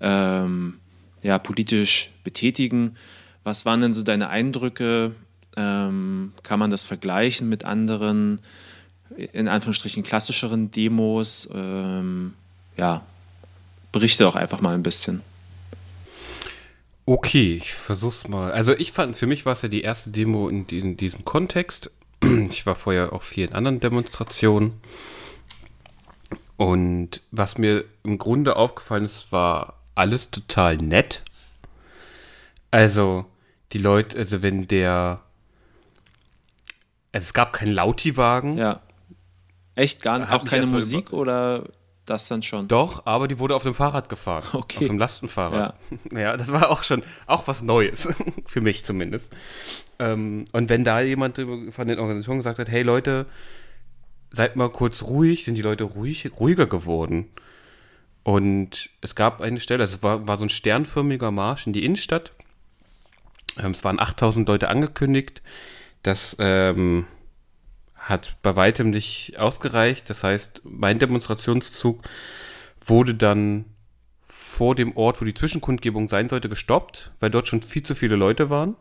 [0.00, 0.78] ähm,
[1.22, 2.96] ja, politisch betätigen.
[3.44, 5.14] Was waren denn so deine Eindrücke?
[5.54, 8.40] Ähm, kann man das vergleichen mit anderen?
[9.16, 11.48] In Anführungsstrichen klassischeren Demos.
[11.54, 12.34] Ähm,
[12.76, 13.02] ja,
[13.92, 15.22] berichte doch einfach mal ein bisschen.
[17.06, 18.50] Okay, ich versuch's mal.
[18.50, 21.90] Also ich fand, für mich war es ja die erste Demo in, in diesem Kontext.
[22.50, 24.80] Ich war vorher auf vielen anderen Demonstrationen.
[26.56, 31.22] Und was mir im Grunde aufgefallen ist, war alles total nett.
[32.70, 33.26] Also,
[33.72, 35.22] die Leute, also wenn der.
[37.12, 38.58] Also es gab keinen Lauti-Wagen.
[38.58, 38.80] Ja.
[39.76, 40.32] Echt gar nicht?
[40.32, 41.64] Auch keine Musik oder
[42.06, 42.66] das dann schon?
[42.68, 44.44] Doch, aber die wurde auf dem Fahrrad gefahren.
[44.52, 44.78] Okay.
[44.78, 45.74] Auf dem Lastenfahrrad.
[46.10, 48.08] Ja, ja das war auch schon, auch was Neues.
[48.46, 49.30] für mich zumindest.
[49.98, 53.26] Ähm, und wenn da jemand von den Organisationen gesagt hat, hey Leute,
[54.30, 57.28] seid mal kurz ruhig, sind die Leute ruhig, ruhiger geworden.
[58.22, 62.32] Und es gab eine Stelle, es war, war so ein sternförmiger Marsch in die Innenstadt.
[63.62, 65.42] Ähm, es waren 8000 Leute angekündigt.
[66.02, 67.06] Das ähm,
[68.06, 70.08] hat bei weitem nicht ausgereicht.
[70.08, 72.02] Das heißt, mein Demonstrationszug
[72.84, 73.64] wurde dann
[74.24, 78.14] vor dem Ort, wo die Zwischenkundgebung sein sollte, gestoppt, weil dort schon viel zu viele
[78.14, 78.76] Leute waren.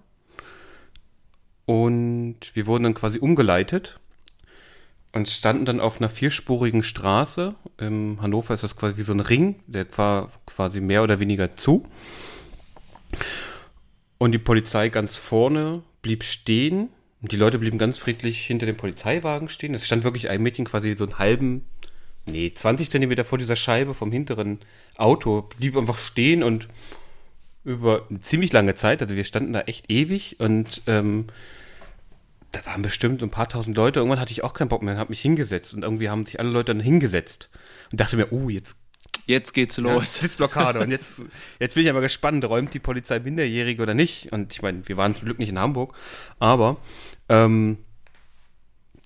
[1.65, 3.99] Und wir wurden dann quasi umgeleitet
[5.11, 7.55] und standen dann auf einer vierspurigen Straße.
[7.79, 11.51] In Hannover ist das quasi wie so ein Ring, der war quasi mehr oder weniger
[11.53, 11.87] zu.
[14.19, 16.89] Und die Polizei ganz vorne blieb stehen
[17.25, 19.73] und die Leute blieben ganz friedlich hinter dem Polizeiwagen stehen.
[19.73, 21.65] Es stand wirklich ein Mädchen quasi so einen halben,
[22.27, 24.59] nee, 20 Zentimeter vor dieser Scheibe vom hinteren
[24.95, 26.67] Auto, blieb einfach stehen und
[27.63, 31.25] über eine ziemlich lange Zeit, also wir standen da echt ewig und ähm,
[32.51, 34.01] da waren bestimmt ein paar tausend Leute.
[34.01, 36.39] Irgendwann hatte ich auch keinen Bock mehr und habe mich hingesetzt und irgendwie haben sich
[36.39, 37.49] alle Leute dann hingesetzt
[37.91, 38.77] und dachte mir, oh, jetzt
[39.25, 40.17] Jetzt geht's los.
[40.17, 40.79] Ja, Sitzblockade.
[40.79, 41.23] Und jetzt,
[41.59, 44.31] jetzt bin ich aber gespannt, räumt die Polizei Minderjährige oder nicht?
[44.31, 45.95] Und ich meine, wir waren zum Glück nicht in Hamburg,
[46.39, 46.77] aber
[47.29, 47.79] ähm,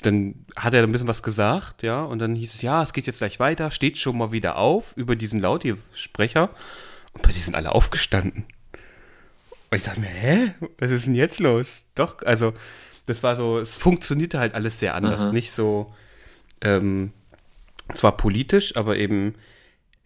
[0.01, 3.07] dann hat er ein bisschen was gesagt, ja, und dann hieß es, ja, es geht
[3.07, 6.49] jetzt gleich weiter, steht schon mal wieder auf über diesen Lauti-Sprecher.
[7.13, 8.45] Und plötzlich sind alle aufgestanden.
[9.71, 10.53] Und ich dachte mir, hä?
[10.79, 11.85] Was ist denn jetzt los?
[11.95, 12.53] Doch, also,
[13.05, 15.19] das war so, es funktionierte halt alles sehr anders.
[15.19, 15.31] Aha.
[15.31, 15.93] Nicht so,
[16.61, 17.11] ähm,
[17.93, 19.35] zwar politisch, aber eben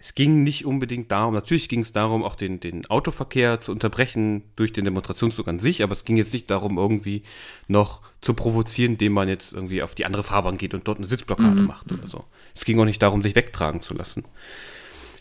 [0.03, 4.43] es ging nicht unbedingt darum, natürlich ging es darum, auch den, den Autoverkehr zu unterbrechen
[4.57, 7.23] durch den Demonstrationszug an sich, aber es ging jetzt nicht darum, irgendwie
[7.69, 11.07] noch zu provozieren, indem man jetzt irgendwie auf die andere Fahrbahn geht und dort eine
[11.07, 11.67] Sitzblockade mhm.
[11.67, 12.25] macht oder so.
[12.53, 14.25] Es ging auch nicht darum, sich wegtragen zu lassen.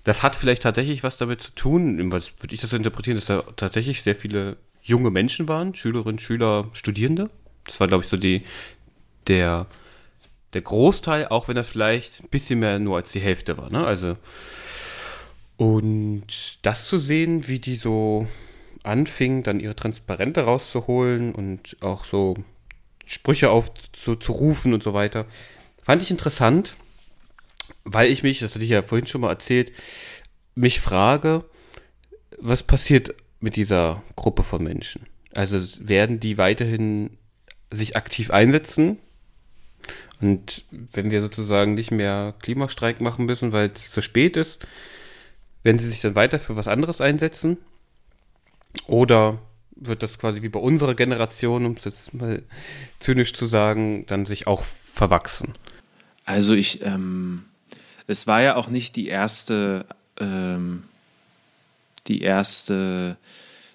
[0.02, 3.42] Das hat vielleicht tatsächlich was damit zu tun, was würde ich das interpretieren, dass da
[3.54, 7.30] tatsächlich sehr viele junge Menschen waren, Schülerinnen, Schüler, Studierende.
[7.66, 8.42] Das war, glaube ich, so die,
[9.28, 9.68] der
[10.52, 13.70] der Großteil, auch wenn das vielleicht ein bisschen mehr nur als die Hälfte war.
[13.72, 13.84] Ne?
[13.84, 14.16] Also,
[15.56, 18.26] und das zu sehen, wie die so
[18.82, 22.36] anfingen, dann ihre Transparente rauszuholen und auch so
[23.06, 25.26] Sprüche aufzurufen und so weiter,
[25.82, 26.74] fand ich interessant,
[27.84, 29.72] weil ich mich, das hatte ich ja vorhin schon mal erzählt,
[30.54, 31.44] mich frage,
[32.38, 35.06] was passiert mit dieser Gruppe von Menschen?
[35.34, 37.18] Also werden die weiterhin
[37.70, 38.98] sich aktiv einsetzen?
[40.22, 44.60] Und wenn wir sozusagen nicht mehr Klimastreik machen müssen, weil es zu spät ist,
[45.64, 47.58] werden sie sich dann weiter für was anderes einsetzen?
[48.86, 49.38] Oder
[49.74, 52.42] wird das quasi wie bei unserer Generation, um es jetzt mal
[53.00, 55.52] zynisch zu sagen, dann sich auch verwachsen?
[56.24, 57.44] Also ich, ähm,
[58.06, 59.86] es war ja auch nicht die erste,
[60.20, 60.84] ähm,
[62.06, 63.16] die erste,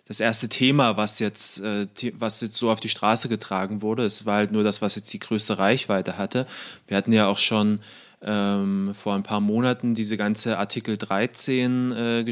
[0.08, 4.06] das erste Thema, was jetzt, äh, was jetzt so auf die Straße getragen wurde.
[4.06, 6.48] Es war halt nur das, was jetzt die größte Reichweite hatte.
[6.88, 7.80] Wir hatten ja auch schon
[8.22, 12.26] ähm, vor ein paar Monaten diese ganze Artikel 13 äh,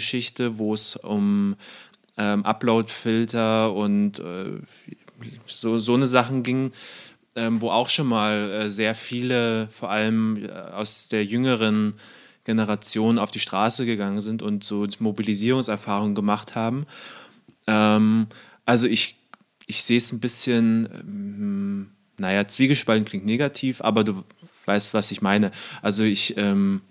[0.58, 1.56] wo es um
[2.18, 4.60] ähm, Upload-Filter und äh,
[5.46, 6.72] so, so eine Sachen ging,
[7.36, 11.94] ähm, wo auch schon mal äh, sehr viele, vor allem äh, aus der jüngeren
[12.46, 16.86] Generation, auf die Straße gegangen sind und so Mobilisierungserfahrungen gemacht haben.
[17.68, 18.28] Ähm,
[18.66, 19.18] also ich,
[19.68, 24.24] ich sehe es ein bisschen, ähm, naja, zwiegespalten klingt negativ, aber du
[24.66, 25.52] weißt, was ich meine.
[25.82, 26.82] Also ich ähm,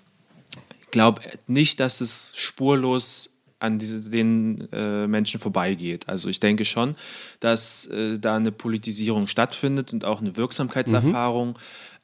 [0.91, 6.09] glaube nicht, dass es spurlos an diese, den äh, Menschen vorbeigeht.
[6.09, 6.97] Also ich denke schon,
[7.41, 11.55] dass äh, da eine Politisierung stattfindet und auch eine Wirksamkeitserfahrung mhm.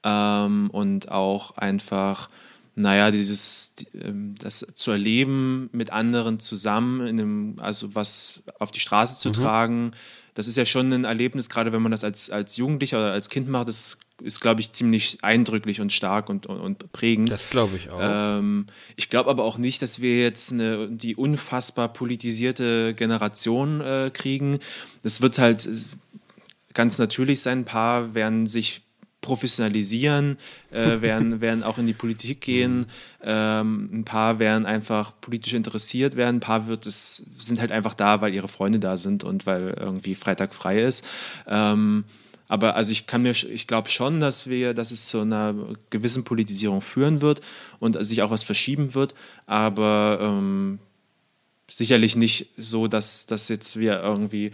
[0.05, 2.31] ähm, und auch einfach,
[2.75, 8.71] naja, dieses, die, ähm, das zu erleben mit anderen zusammen, in einem, also was auf
[8.71, 9.33] die Straße zu mhm.
[9.33, 9.93] tragen,
[10.35, 13.29] das ist ja schon ein Erlebnis, gerade wenn man das als, als Jugendlicher oder als
[13.29, 17.31] Kind macht, das ist, glaube ich, ziemlich eindrücklich und stark und, und, und prägend.
[17.31, 17.99] Das glaube ich auch.
[18.01, 24.11] Ähm, ich glaube aber auch nicht, dass wir jetzt eine, die unfassbar politisierte Generation äh,
[24.13, 24.59] kriegen.
[25.03, 25.69] Es wird halt
[26.75, 28.83] ganz natürlich sein, ein paar werden sich
[29.21, 30.39] professionalisieren,
[30.71, 32.87] äh, werden, werden auch in die Politik gehen,
[33.23, 37.95] ähm, ein paar werden einfach politisch interessiert werden, ein paar wird es, sind halt einfach
[37.95, 41.07] da, weil ihre Freunde da sind und weil irgendwie Freitag frei ist.
[41.47, 42.05] Ähm,
[42.51, 45.55] aber also ich kann mir, ich glaube schon, dass wir, dass es zu einer
[45.91, 47.43] gewissen Politisierung führen wird
[47.79, 49.15] und sich auch was verschieben wird.
[49.47, 50.81] Aber ähm,
[51.71, 54.51] sicherlich nicht so, dass, dass jetzt wir irgendwie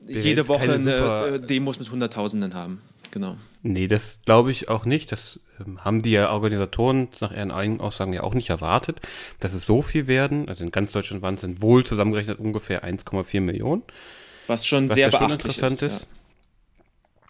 [0.00, 2.80] wir jede Woche eine äh, Demos mit Hunderttausenden haben.
[3.12, 3.36] Genau.
[3.62, 5.12] Nee, das glaube ich auch nicht.
[5.12, 9.00] Das ähm, haben die ja Organisatoren nach ihren eigenen Aussagen ja auch nicht erwartet,
[9.38, 10.48] dass es so viel werden.
[10.48, 13.82] Also in ganz Deutschland waren es wohl zusammengerechnet ungefähr 1,4 Millionen.
[14.46, 15.82] Was schon was sehr ja beachtlich schon interessant ist.
[15.82, 16.00] ist.
[16.02, 16.08] Ja.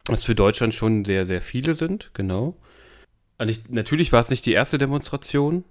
[0.06, 2.56] Was für Deutschland schon sehr, sehr viele sind, genau.
[3.36, 5.64] Also ich, natürlich war es nicht die erste Demonstration.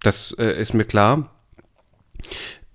[0.00, 1.34] Das äh, ist mir klar.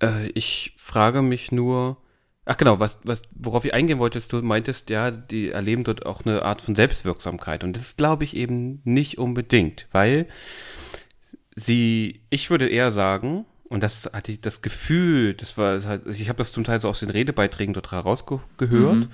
[0.02, 1.96] Äh, ich frage mich nur,
[2.44, 6.06] ach genau, was, was, worauf ich eingehen wollte, ist, du meintest, ja, die erleben dort
[6.06, 7.64] auch eine Art von Selbstwirksamkeit.
[7.64, 10.26] Und das glaube ich eben nicht unbedingt, weil
[11.54, 16.28] sie, ich würde eher sagen, und das hatte ich das Gefühl, das war halt, ich
[16.28, 18.50] habe das zum Teil so aus den Redebeiträgen dort herausgehört.
[18.60, 19.08] Mhm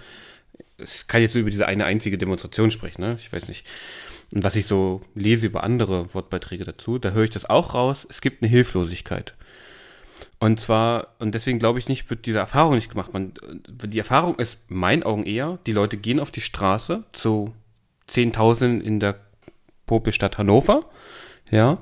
[0.78, 3.16] ich kann jetzt nur über diese eine einzige Demonstration sprechen, ne?
[3.20, 3.66] Ich weiß nicht.
[4.32, 8.06] Und was ich so lese über andere Wortbeiträge dazu, da höre ich das auch raus.
[8.10, 9.34] Es gibt eine Hilflosigkeit.
[10.38, 13.12] Und zwar, und deswegen glaube ich nicht, wird diese Erfahrung nicht gemacht.
[13.12, 13.33] Man,
[13.68, 17.55] die Erfahrung ist, in meinen Augen eher, die Leute gehen auf die Straße zu
[18.09, 19.18] 10.000 in der
[19.87, 20.85] Popelstadt Hannover,
[21.51, 21.79] ja,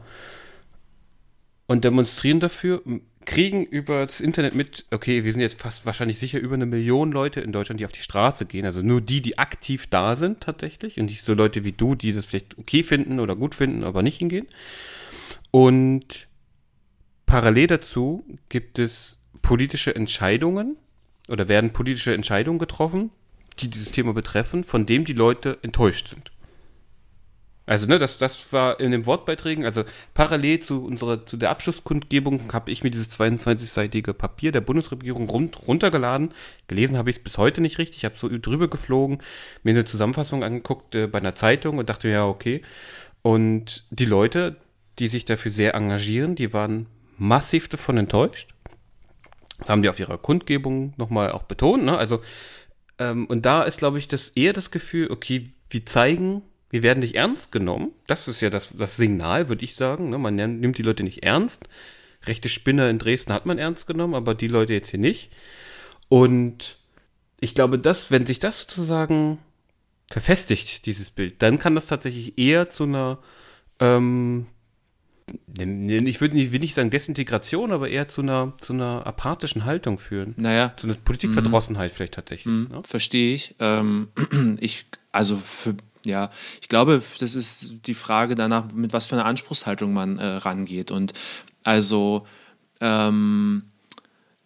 [1.67, 2.83] und demonstrieren dafür,
[3.25, 7.11] kriegen über das Internet mit, okay, wir sind jetzt fast wahrscheinlich sicher über eine Million
[7.11, 8.67] Leute in Deutschland, die auf die Straße gehen.
[8.67, 11.01] Also nur die, die aktiv da sind tatsächlich.
[11.01, 14.03] Und nicht so Leute wie du, die das vielleicht okay finden oder gut finden, aber
[14.03, 14.47] nicht hingehen.
[15.51, 16.27] Und
[17.27, 20.77] parallel dazu gibt es politische Entscheidungen
[21.29, 23.11] oder werden politische Entscheidungen getroffen,
[23.61, 26.31] die dieses Thema betreffen, von dem die Leute enttäuscht sind.
[27.67, 32.53] Also, ne, das, das war in den Wortbeiträgen, also parallel zu unserer, zu der Abschlusskundgebung
[32.53, 36.33] habe ich mir dieses 22-seitige Papier der Bundesregierung rund, runtergeladen.
[36.69, 37.99] Gelesen habe ich es bis heute nicht richtig.
[37.99, 39.23] Ich habe so drüber geflogen,
[39.63, 42.61] mir eine Zusammenfassung angeguckt äh, bei einer Zeitung und dachte mir, ja, okay.
[43.23, 44.57] Und die Leute,
[44.99, 46.87] die sich dafür sehr engagieren, die waren
[47.19, 48.55] massiv davon enttäuscht.
[49.59, 51.97] Das haben die auf ihrer Kundgebung nochmal auch betont, ne?
[51.97, 52.21] Also,
[52.99, 56.43] ähm, und da ist, glaube ich, das eher das Gefühl, okay, wir zeigen
[56.75, 57.93] wir werden nicht ernst genommen.
[58.09, 60.11] Das ist ja das, das Signal, würde ich sagen.
[60.11, 60.19] Ne?
[60.19, 61.69] Man nimmt die Leute nicht ernst.
[62.25, 65.31] Rechte Spinner in Dresden hat man ernst genommen, aber die Leute jetzt hier nicht.
[66.09, 66.79] Und
[67.39, 69.39] ich glaube, dass, wenn sich das sozusagen
[70.11, 73.19] verfestigt, dieses Bild, dann kann das tatsächlich eher zu einer,
[73.79, 74.49] ähm,
[75.57, 79.99] ich würde nicht, will nicht sagen Desintegration, aber eher zu einer, zu einer apathischen Haltung
[79.99, 80.35] führen.
[80.37, 80.75] Naja.
[80.77, 81.97] Zu einer Politikverdrossenheit mhm.
[81.97, 82.53] vielleicht tatsächlich.
[82.53, 82.69] Mhm.
[82.71, 82.83] Ne?
[82.87, 83.55] Verstehe ich.
[83.59, 84.09] Ähm,
[84.61, 84.87] ich.
[85.13, 89.93] Also für, ja, ich glaube, das ist die Frage danach, mit was für einer Anspruchshaltung
[89.93, 90.91] man äh, rangeht.
[90.91, 91.15] Und
[91.63, 92.27] also,
[92.81, 93.63] ähm,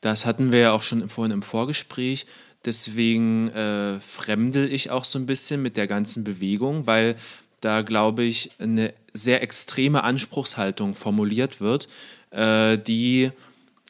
[0.00, 2.26] das hatten wir ja auch schon vorhin im Vorgespräch.
[2.64, 7.16] Deswegen äh, fremdel ich auch so ein bisschen mit der ganzen Bewegung, weil
[7.60, 11.88] da, glaube ich, eine sehr extreme Anspruchshaltung formuliert wird,
[12.30, 13.30] äh, die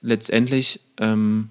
[0.01, 1.51] letztendlich ähm,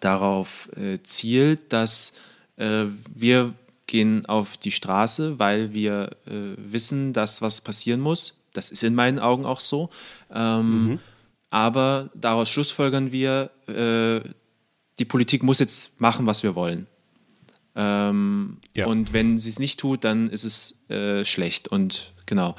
[0.00, 2.14] darauf äh, zielt, dass
[2.56, 3.54] äh, wir
[3.86, 8.40] gehen auf die Straße, weil wir äh, wissen, dass was passieren muss.
[8.52, 9.90] Das ist in meinen Augen auch so.
[10.32, 10.98] Ähm, mhm.
[11.50, 14.28] Aber daraus schlussfolgern wir, äh,
[14.98, 16.86] die Politik muss jetzt machen, was wir wollen.
[17.76, 18.86] Ähm, ja.
[18.86, 22.54] Und wenn sie es nicht tut, dann ist es äh, schlecht und genau.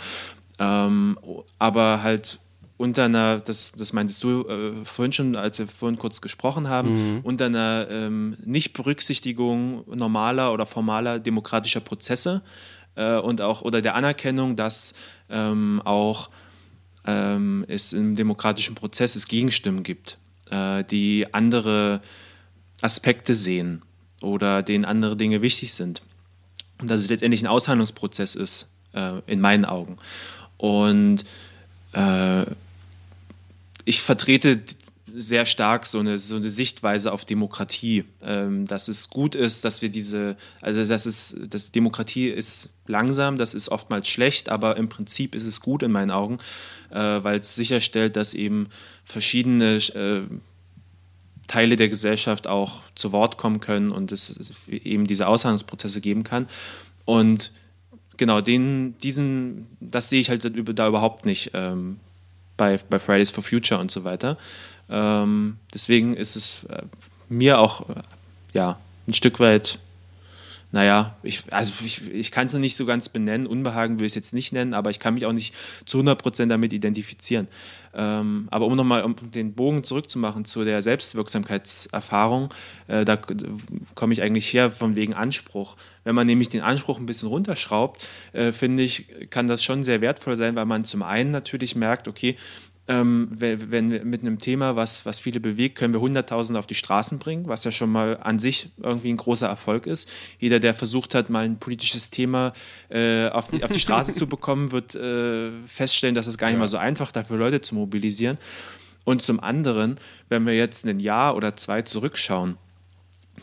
[0.60, 1.18] Ähm,
[1.58, 2.40] aber halt
[2.78, 7.14] unter einer, das, das meintest du äh, vorhin schon, als wir vorhin kurz gesprochen haben,
[7.16, 7.20] mhm.
[7.24, 12.42] unter einer ähm, Nichtberücksichtigung normaler oder formaler demokratischer Prozesse
[12.96, 14.94] äh, und auch oder der Anerkennung, dass
[15.30, 16.30] ähm, auch
[17.06, 20.18] ähm, es im demokratischen Prozess es Gegenstimmen gibt,
[20.50, 22.02] äh, die andere
[22.82, 23.84] Aspekte sehen
[24.26, 26.02] oder denen andere Dinge wichtig sind.
[26.80, 29.98] Und dass es letztendlich ein Aushandlungsprozess ist, äh, in meinen Augen.
[30.58, 31.24] Und
[31.94, 32.46] äh,
[33.86, 34.62] ich vertrete
[35.18, 39.82] sehr stark so eine, so eine Sichtweise auf Demokratie, ähm, dass es gut ist, dass
[39.82, 44.90] wir diese, also dass es, dass Demokratie ist langsam, das ist oftmals schlecht, aber im
[44.90, 46.40] Prinzip ist es gut in meinen Augen,
[46.90, 48.68] äh, weil es sicherstellt, dass eben
[49.06, 50.24] verschiedene äh,
[51.48, 56.48] Teile der Gesellschaft auch zu Wort kommen können und es eben diese Aushandlungsprozesse geben kann.
[57.06, 57.52] Und
[58.18, 62.00] genau, den, diesen, das sehe ich halt da überhaupt nicht ähm,
[62.58, 64.38] bei, bei Fridays for Future und so weiter.
[64.90, 66.84] Ähm, deswegen ist es äh,
[67.30, 68.02] mir auch äh,
[68.54, 69.80] ja, ein Stück weit
[70.76, 74.16] naja, ich, also ich, ich kann es nicht so ganz benennen, Unbehagen will ich es
[74.16, 77.48] jetzt nicht nennen, aber ich kann mich auch nicht zu 100% damit identifizieren.
[77.94, 82.54] Ähm, aber um nochmal um den Bogen zurückzumachen zu der Selbstwirksamkeitserfahrung,
[82.90, 83.16] äh, da
[83.96, 85.78] komme ich eigentlich her von wegen Anspruch.
[86.04, 90.02] Wenn man nämlich den Anspruch ein bisschen runterschraubt, äh, finde ich, kann das schon sehr
[90.02, 92.36] wertvoll sein, weil man zum einen natürlich merkt, okay,
[92.88, 96.76] ähm, wenn, wenn mit einem Thema, was, was viele bewegt, können wir Hunderttausende auf die
[96.76, 100.10] Straßen bringen, was ja schon mal an sich irgendwie ein großer Erfolg ist.
[100.40, 102.54] Jeder, der versucht hat, mal ein politisches Thema
[102.90, 106.56] äh, auf, die, auf die Straße zu bekommen, wird äh, feststellen, dass es gar nicht
[106.56, 106.60] ja.
[106.60, 108.38] mal so einfach dafür Leute zu mobilisieren.
[109.04, 112.58] Und zum anderen, wenn wir jetzt ein Jahr oder zwei zurückschauen,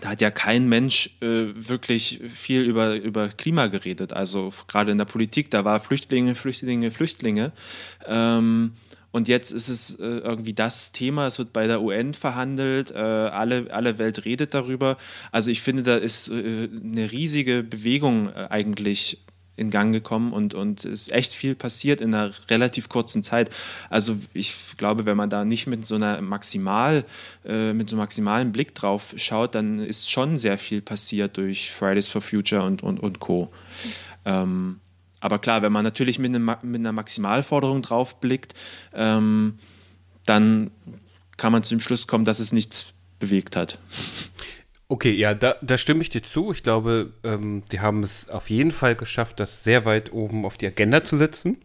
[0.01, 4.13] da hat ja kein Mensch äh, wirklich viel über, über Klima geredet.
[4.13, 7.53] Also gerade in der Politik, da war Flüchtlinge, Flüchtlinge, Flüchtlinge.
[8.07, 8.73] Ähm,
[9.13, 12.97] und jetzt ist es äh, irgendwie das Thema, es wird bei der UN verhandelt, äh,
[12.97, 14.97] alle, alle Welt redet darüber.
[15.31, 19.19] Also ich finde, da ist äh, eine riesige Bewegung äh, eigentlich
[19.55, 23.51] in Gang gekommen und, und ist echt viel passiert in einer relativ kurzen Zeit.
[23.91, 27.05] Also ich glaube, wenn man da nicht mit so einer maximal,
[27.45, 31.71] äh, mit so einem maximalen Blick drauf schaut, dann ist schon sehr viel passiert durch
[31.71, 33.53] Fridays for Future und, und, und Co.
[34.25, 34.81] Ähm,
[35.23, 38.55] aber klar, wenn man natürlich mit, einem, mit einer Maximalforderung drauf blickt,
[38.93, 39.59] ähm,
[40.27, 40.73] dann
[41.37, 43.79] kann man zu dem Schluss kommen, dass es nichts bewegt hat.
[44.89, 46.51] Okay, ja, da, da stimme ich dir zu.
[46.51, 50.57] Ich glaube, ähm, die haben es auf jeden Fall geschafft, das sehr weit oben auf
[50.57, 51.59] die Agenda zu setzen.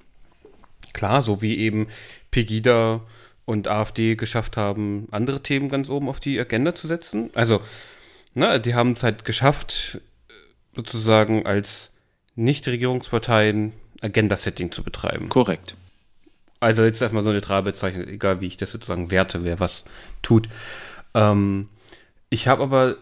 [0.93, 1.87] Klar, so wie eben
[2.29, 3.01] Pegida
[3.45, 7.31] und AfD geschafft haben, andere Themen ganz oben auf die Agenda zu setzen.
[7.33, 7.61] Also,
[8.35, 9.99] ne, die haben es halt geschafft,
[10.75, 11.91] sozusagen als
[12.38, 15.28] nicht-Regierungsparteien Agenda-Setting zu betreiben.
[15.28, 15.76] Korrekt.
[16.60, 19.84] Also jetzt erstmal so neutral bezeichnet, egal wie ich das sozusagen werte, wer was
[20.21, 20.48] tut.
[21.13, 21.69] Ähm,
[22.29, 22.98] ich habe aber,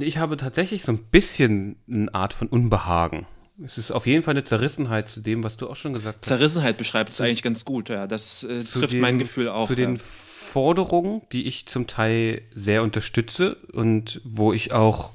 [0.00, 3.26] ich habe tatsächlich so ein bisschen eine Art von Unbehagen.
[3.64, 6.28] Es ist auf jeden Fall eine Zerrissenheit zu dem, was du auch schon gesagt hast.
[6.28, 8.06] Zerrissenheit beschreibt es eigentlich ganz gut, ja.
[8.06, 9.66] Das äh, trifft den, mein Gefühl auch.
[9.66, 15.12] Zu den Forderungen, die ich zum Teil sehr unterstütze und wo ich auch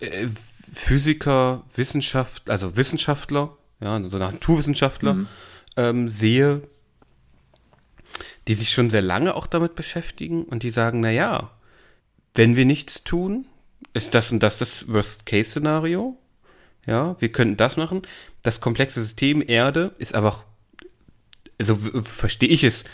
[0.00, 0.28] äh,
[0.72, 5.28] Physiker, Wissenschaft, also Wissenschaftler, ja, so Naturwissenschaftler mhm.
[5.76, 6.62] ähm, sehe,
[8.48, 11.50] die sich schon sehr lange auch damit beschäftigen und die sagen, na ja,
[12.34, 13.46] wenn wir nichts tun,
[13.92, 16.16] ist das und das das Worst-Case-Szenario.
[16.86, 18.02] Ja, wir könnten das machen.
[18.42, 20.44] Das komplexe System Erde ist einfach,
[21.58, 22.84] also verstehe ich es,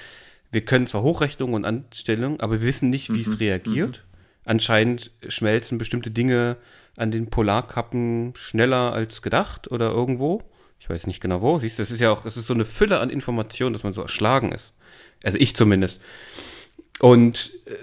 [0.51, 3.33] wir können zwar Hochrechnungen und Anstellungen, aber wir wissen nicht, wie mhm.
[3.33, 4.05] es reagiert.
[4.45, 6.57] anscheinend schmelzen bestimmte Dinge
[6.97, 10.43] an den Polarkappen schneller als gedacht oder irgendwo.
[10.79, 11.59] Ich weiß nicht genau wo.
[11.59, 13.93] Siehst du, es ist ja auch, es ist so eine Fülle an Informationen, dass man
[13.93, 14.73] so erschlagen ist.
[15.25, 16.01] Also ich zumindest.
[17.01, 17.75] Und äh,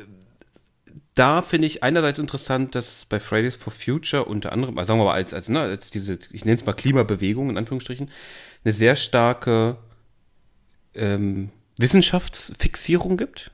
[1.16, 5.06] da finde ich einerseits interessant, dass bei Fridays for Future unter anderem, also sagen wir
[5.06, 8.10] mal als, als, ne, als diese, ich nenne es mal Klimabewegung in Anführungsstrichen,
[8.64, 9.78] eine sehr starke
[10.96, 13.52] ähm, Wissenschaftsfixierung gibt.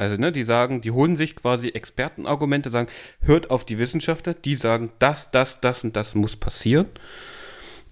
[0.00, 2.88] Also, ne, die sagen, die holen sich quasi Expertenargumente, sagen,
[3.20, 6.88] hört auf die Wissenschaftler, die sagen, das, das, das und das muss passieren.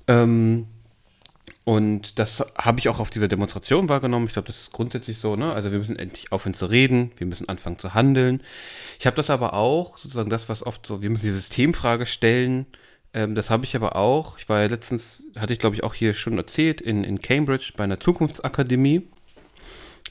[0.07, 0.69] Ähm,
[1.65, 4.27] und das habe ich auch auf dieser Demonstration wahrgenommen.
[4.27, 5.53] Ich glaube, das ist grundsätzlich so, ne?
[5.53, 8.43] Also wir müssen endlich aufhören zu reden, wir müssen anfangen zu handeln.
[8.99, 12.65] Ich habe das aber auch, sozusagen das, was oft so, wir müssen die Systemfrage stellen.
[13.13, 14.39] Ähm, das habe ich aber auch.
[14.39, 17.75] Ich war ja letztens, hatte ich glaube ich auch hier schon erzählt, in, in Cambridge
[17.77, 19.03] bei einer Zukunftsakademie.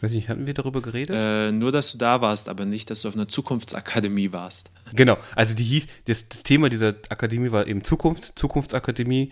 [0.02, 1.16] Weiß nicht, hatten wir darüber geredet?
[1.16, 4.70] Äh, nur, dass du da warst, aber nicht, dass du auf einer Zukunftsakademie warst.
[4.94, 9.32] Genau, also die hieß, das, das Thema dieser Akademie war eben Zukunft, Zukunftsakademie.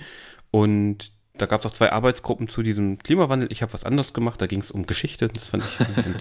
[0.52, 3.52] Und da gab es auch zwei Arbeitsgruppen zu diesem Klimawandel.
[3.52, 5.86] Ich habe was anderes gemacht, da ging es um Geschichte, das fand ich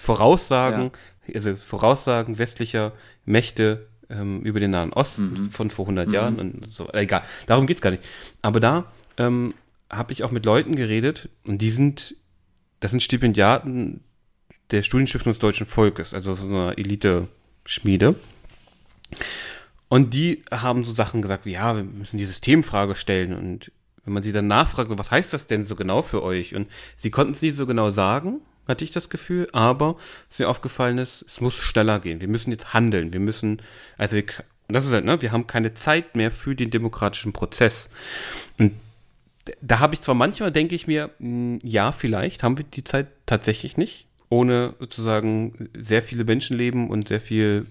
[0.00, 0.90] Voraussagen,
[1.26, 1.34] ja.
[1.34, 2.92] also Voraussagen westlicher
[3.24, 5.50] Mächte ähm, über den Nahen Osten mhm.
[5.50, 6.14] von vor 100 mhm.
[6.14, 6.88] Jahren und so.
[6.92, 8.06] Egal, darum geht es gar nicht.
[8.42, 9.54] Aber da ähm,
[9.90, 12.16] habe ich auch mit Leuten geredet und die sind,
[12.82, 14.00] das sind Stipendiaten
[14.72, 18.16] der Studienstiftung des deutschen Volkes, also so einer Elite-Schmiede.
[19.88, 23.70] Und die haben so Sachen gesagt wie, ja, wir müssen die Systemfrage stellen und
[24.04, 26.56] wenn man sie dann nachfragt, was heißt das denn so genau für euch?
[26.56, 29.96] Und sie konnten es nicht so genau sagen, hatte ich das Gefühl, aber
[30.28, 32.20] was mir aufgefallen ist, es muss schneller gehen.
[32.20, 33.12] Wir müssen jetzt handeln.
[33.12, 33.62] Wir müssen,
[33.96, 34.24] also wir,
[34.66, 37.88] das ist halt, ne, wir haben keine Zeit mehr für den demokratischen Prozess.
[38.58, 38.72] Und
[39.60, 43.08] da habe ich zwar manchmal, denke ich mir, hm, ja, vielleicht haben wir die Zeit
[43.26, 47.66] tatsächlich nicht, ohne sozusagen sehr viele Menschenleben und sehr viel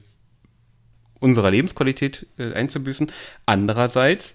[1.19, 3.11] unserer Lebensqualität äh, einzubüßen.
[3.45, 4.33] Andererseits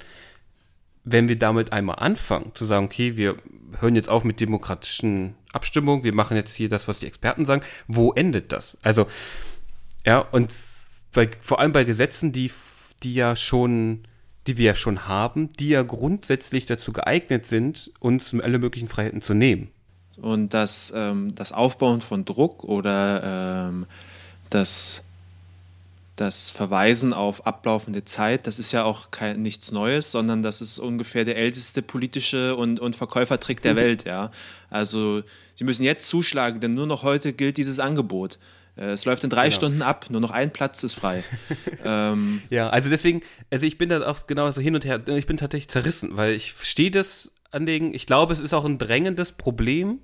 [1.07, 3.37] wenn wir damit einmal anfangen, zu sagen, okay, wir
[3.81, 7.63] hören jetzt auf mit demokratischen Abstimmungen, wir machen jetzt hier das, was die Experten sagen,
[7.87, 8.77] wo endet das?
[8.83, 9.07] Also,
[10.05, 10.53] ja, und
[11.13, 12.51] bei, vor allem bei Gesetzen, die,
[13.05, 14.09] die ja schon,
[14.47, 19.23] die wir ja schon haben, die ja grundsätzlich dazu geeignet sind, uns alle möglichen Freiheiten
[19.23, 19.71] zu nehmen.
[20.17, 23.87] Und das, ähm, das Aufbauen von Druck oder ähm,
[24.51, 25.07] das
[26.17, 30.79] das Verweisen auf ablaufende Zeit, das ist ja auch kein, nichts Neues, sondern das ist
[30.79, 33.77] ungefähr der älteste politische und, und Verkäufertrick der mhm.
[33.77, 34.05] Welt.
[34.05, 34.31] Ja.
[34.71, 35.23] Also
[35.55, 38.39] Sie müssen jetzt zuschlagen, denn nur noch heute gilt dieses Angebot.
[38.77, 39.57] Äh, es läuft in drei genau.
[39.57, 41.25] Stunden ab, nur noch ein Platz ist frei.
[41.85, 45.27] ähm, ja, also deswegen, also ich bin da auch genau so hin und her, ich
[45.27, 47.95] bin tatsächlich zerrissen, weil ich verstehe das Anliegen.
[47.95, 50.01] Ich glaube, es ist auch ein drängendes Problem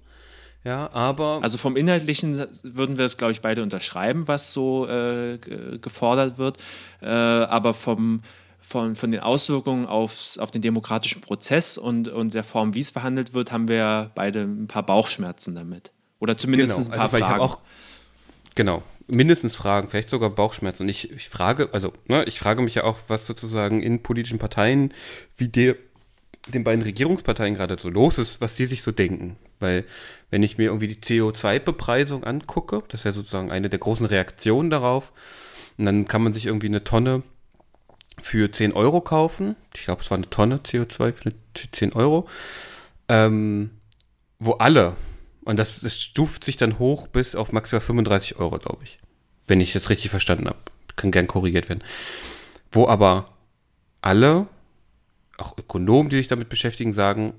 [0.65, 1.41] ja, aber.
[1.43, 5.39] Also vom Inhaltlichen würden wir es, glaube ich, beide unterschreiben, was so äh,
[5.81, 6.59] gefordert wird.
[7.01, 8.23] Äh, aber vom,
[8.61, 12.91] von, von den Auswirkungen aufs, auf den demokratischen Prozess und, und der Form, wie es
[12.91, 15.91] verhandelt wird, haben wir beide ein paar Bauchschmerzen damit.
[16.21, 16.91] Oder zumindest genau.
[16.91, 17.41] ein paar also, Fragen.
[17.41, 17.59] Auch,
[18.55, 20.85] genau, mindestens Fragen, vielleicht sogar Bauchschmerzen.
[20.85, 24.39] Und ich, ich frage, also, ne, ich frage mich ja auch, was sozusagen in politischen
[24.39, 24.93] Parteien
[25.37, 25.77] wie der,
[26.49, 29.37] den beiden Regierungsparteien gerade so los ist, was die sich so denken.
[29.61, 29.85] Weil
[30.31, 34.71] wenn ich mir irgendwie die CO2-Bepreisung angucke, das ist ja sozusagen eine der großen Reaktionen
[34.71, 35.13] darauf,
[35.79, 37.23] und dann kann man sich irgendwie eine Tonne
[38.21, 39.57] für 10 Euro kaufen.
[39.75, 41.33] Ich glaube, es war eine Tonne CO2 für
[41.73, 42.29] 10 Euro.
[43.09, 43.71] Ähm,
[44.39, 44.97] wo alle,
[45.45, 48.99] und das, das stuft sich dann hoch bis auf maximal 35 Euro, glaube ich.
[49.47, 50.59] Wenn ich das richtig verstanden habe.
[50.97, 51.83] Kann gern korrigiert werden.
[52.71, 53.33] Wo aber
[54.01, 54.47] alle,
[55.39, 57.35] auch Ökonomen, die sich damit beschäftigen, sagen,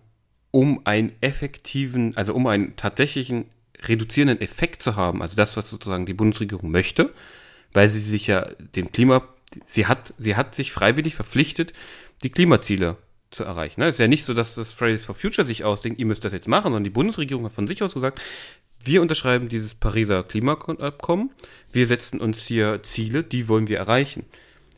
[0.51, 3.45] um einen effektiven, also um einen tatsächlichen
[3.81, 7.13] reduzierenden Effekt zu haben, also das, was sozusagen die Bundesregierung möchte,
[7.73, 9.27] weil sie sich ja dem Klima,
[9.65, 11.73] sie hat, sie hat sich freiwillig verpflichtet,
[12.23, 12.97] die Klimaziele
[13.33, 13.81] zu erreichen.
[13.81, 16.33] Es ist ja nicht so, dass das Fridays for Future sich ausdenkt, ihr müsst das
[16.33, 18.21] jetzt machen, sondern die Bundesregierung hat von sich aus gesagt,
[18.83, 21.31] wir unterschreiben dieses Pariser Klimaabkommen,
[21.71, 24.25] wir setzen uns hier Ziele, die wollen wir erreichen.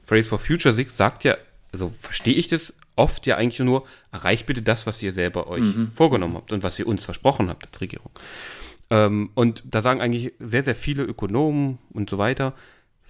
[0.06, 1.38] Fridays for Future sagt ja,
[1.72, 5.62] also verstehe ich das oft ja eigentlich nur, erreicht bitte das, was ihr selber euch
[5.62, 5.92] mhm.
[5.94, 8.12] vorgenommen habt und was ihr uns versprochen habt als Regierung.
[8.90, 12.54] Ähm, und da sagen eigentlich sehr, sehr viele Ökonomen und so weiter,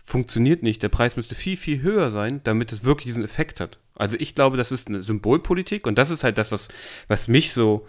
[0.06, 0.84] funktioniert nicht.
[0.84, 3.80] Der Preis müsste viel, viel höher sein, damit es wirklich diesen Effekt hat.
[3.96, 6.68] Also ich glaube, das ist eine Symbolpolitik und das ist halt das, was,
[7.08, 7.88] was mich so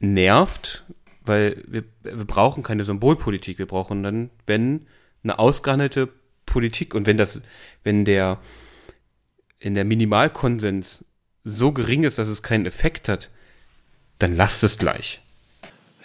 [0.00, 0.84] nervt,
[1.24, 3.58] weil wir, wir brauchen keine Symbolpolitik.
[3.58, 4.86] Wir brauchen dann, wenn,
[5.22, 6.08] eine ausgehandelte
[6.46, 7.40] Politik und wenn das,
[7.84, 8.38] wenn der,
[9.58, 11.04] in der Minimalkonsens
[11.44, 13.30] so gering ist, dass es keinen Effekt hat,
[14.18, 15.20] dann lasst es gleich.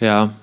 [0.00, 0.34] Ja,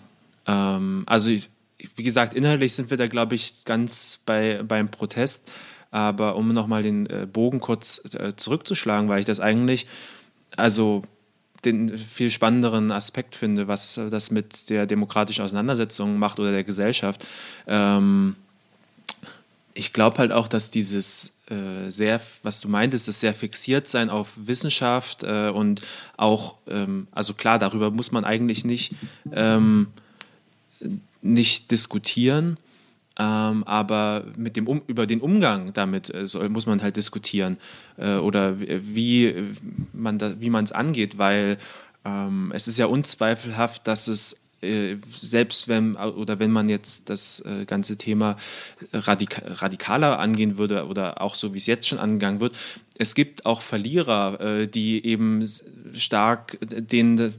[0.47, 1.49] ähm, also ich,
[1.95, 5.49] wie gesagt, inhaltlich sind wir da, glaube ich, ganz bei, beim Protest.
[5.91, 9.87] Aber um nochmal den äh, Bogen kurz äh, zurückzuschlagen, weil ich das eigentlich,
[10.57, 11.03] also
[11.63, 17.25] den viel spannenderen Aspekt finde, was das mit der demokratischen Auseinandersetzung macht oder der Gesellschaft.
[17.65, 18.35] Ähm,
[19.73, 24.09] ich glaube halt auch, dass dieses äh, sehr, was du meintest, das sehr fixiert sein
[24.09, 25.81] auf Wissenschaft und
[26.17, 28.93] auch, ähm, also klar, darüber muss man eigentlich nicht,
[29.31, 29.87] ähm,
[31.25, 32.57] nicht diskutieren,
[33.17, 37.57] ähm, aber mit dem um, über den Umgang damit äh, soll, muss man halt diskutieren
[37.97, 39.33] äh, oder wie
[39.93, 41.57] man es angeht, weil
[42.03, 47.39] ähm, es ist ja unzweifelhaft, dass es äh, selbst wenn oder wenn man jetzt das
[47.39, 48.35] äh, ganze Thema
[48.91, 52.53] radik radikaler angehen würde oder auch so wie es jetzt schon angegangen wird,
[52.97, 55.45] es gibt auch Verlierer, die eben
[55.93, 57.33] stark den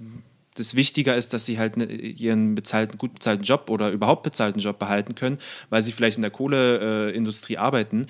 [0.57, 4.61] das wichtiger ist, dass sie halt ne, ihren bezahlten, gut bezahlten Job oder überhaupt bezahlten
[4.61, 5.39] Job behalten können,
[5.71, 8.07] weil sie vielleicht in der Kohleindustrie äh, arbeiten.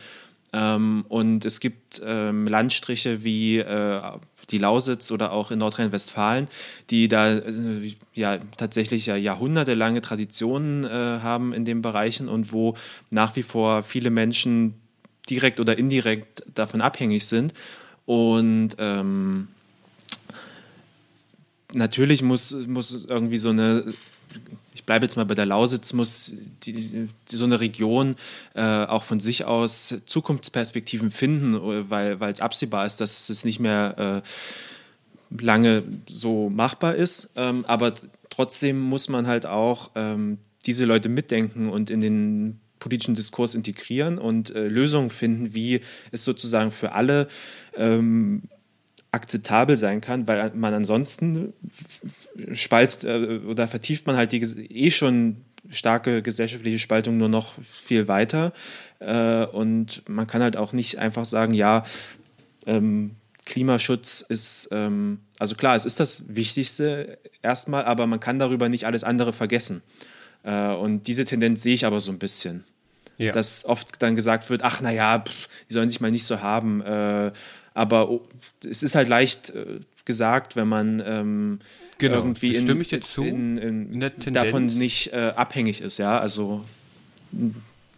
[0.53, 4.01] Ähm, und es gibt ähm, Landstriche wie äh,
[4.51, 6.49] die Lausitz oder auch in Nordrhein-Westfalen,
[6.90, 12.76] die da äh, ja tatsächlich ja jahrhundertelange Traditionen haben in den Bereichen und wo
[13.11, 14.74] nach wie vor viele Menschen
[15.28, 17.53] direkt oder indirekt davon abhängig sind.
[18.05, 19.49] Und ähm,
[21.72, 23.84] natürlich muss, muss irgendwie so eine,
[24.74, 28.16] ich bleibe jetzt mal bei der Lausitz, muss die, die, so eine Region
[28.54, 31.54] äh, auch von sich aus Zukunftsperspektiven finden,
[31.90, 37.30] weil es absehbar ist, dass es nicht mehr äh, lange so machbar ist.
[37.36, 37.94] Ähm, aber
[38.30, 44.18] trotzdem muss man halt auch ähm, diese Leute mitdenken und in den politischen Diskurs integrieren
[44.18, 45.80] und äh, Lösungen finden, wie
[46.12, 47.28] es sozusagen für alle
[47.76, 48.42] ähm,
[49.16, 51.52] akzeptabel sein kann, weil man ansonsten
[52.52, 55.38] spalt äh, oder vertieft man halt die eh schon
[55.70, 58.52] starke gesellschaftliche Spaltung nur noch viel weiter.
[59.00, 61.84] Äh, und man kann halt auch nicht einfach sagen, ja,
[62.66, 68.68] ähm, Klimaschutz ist, ähm, also klar, es ist das Wichtigste erstmal, aber man kann darüber
[68.68, 69.82] nicht alles andere vergessen.
[70.42, 72.64] Äh, und diese Tendenz sehe ich aber so ein bisschen.
[73.18, 73.32] Ja.
[73.32, 75.24] Dass oft dann gesagt wird, ach naja,
[75.68, 76.82] die sollen sich mal nicht so haben.
[76.82, 77.32] Äh,
[77.76, 78.22] aber oh,
[78.68, 81.58] es ist halt leicht äh, gesagt, wenn man ähm,
[81.98, 86.18] genau, irgendwie in, ich dir zu, in, in, in davon nicht äh, abhängig ist, ja.
[86.18, 86.64] Also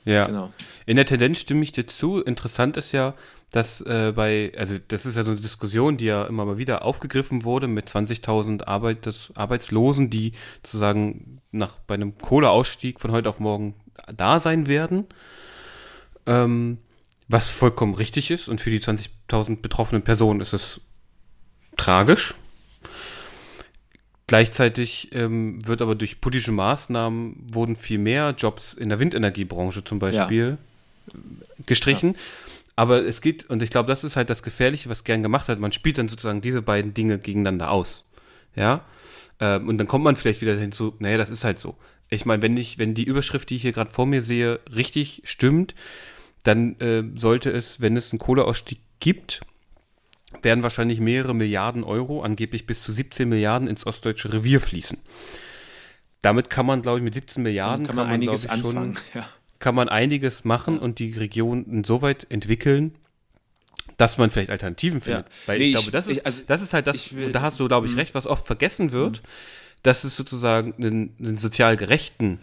[0.05, 0.27] ja.
[0.27, 0.53] Genau.
[0.87, 2.21] In der Tendenz stimme ich dir zu.
[2.21, 3.15] Interessant ist ja,
[3.53, 6.85] dass äh, bei, also das ist ja so eine Diskussion, die ja immer mal wieder
[6.85, 10.33] aufgegriffen wurde mit 20.000 Arbeit, Arbeitslosen, die
[10.65, 13.75] sozusagen nach bei einem Kohleausstieg von heute auf morgen
[14.15, 15.07] da sein werden.
[16.27, 16.79] Ähm,
[17.29, 18.81] was vollkommen richtig ist und für die
[19.29, 20.81] 20.000 betroffenen Personen ist es
[21.77, 22.35] tragisch.
[24.27, 29.99] Gleichzeitig ähm, wird aber durch politische Maßnahmen wurden viel mehr Jobs in der Windenergiebranche zum
[29.99, 30.59] Beispiel
[31.07, 31.21] ja.
[31.65, 32.13] gestrichen.
[32.13, 32.21] Ja.
[32.77, 35.59] Aber es geht, und ich glaube, das ist halt das Gefährliche, was gern gemacht hat.
[35.59, 38.05] Man spielt dann sozusagen diese beiden Dinge gegeneinander aus.
[38.55, 38.85] Ja.
[39.41, 41.77] Ähm, und dann kommt man vielleicht wieder hinzu, naja, das ist halt so.
[42.11, 45.23] Ich meine, wenn ich, wenn die Überschrift, die ich hier gerade vor mir sehe, richtig
[45.25, 45.75] stimmt,
[46.45, 49.41] dann äh, sollte es, wenn es einen Kohleausstieg gibt,
[50.43, 54.99] werden wahrscheinlich mehrere Milliarden Euro, angeblich bis zu 17 Milliarden, ins ostdeutsche Revier fließen.
[56.23, 58.97] Damit kann man, glaube ich, mit 17 Milliarden kann man, kann man einiges ich, anfangen.
[58.97, 59.29] Schon, ja.
[59.59, 60.81] Kann man einiges machen ja.
[60.81, 62.95] und die Region insoweit entwickeln,
[63.97, 65.27] dass man vielleicht Alternativen findet.
[65.27, 65.33] Ja.
[65.47, 67.59] Weil nee, ich glaube, das ist, ich, also, das ist halt das, will, da hast
[67.59, 68.01] du, glaube ich, mhm.
[68.01, 69.27] recht, was oft vergessen wird, mhm.
[69.83, 72.39] dass es sozusagen einen, einen sozial gerechten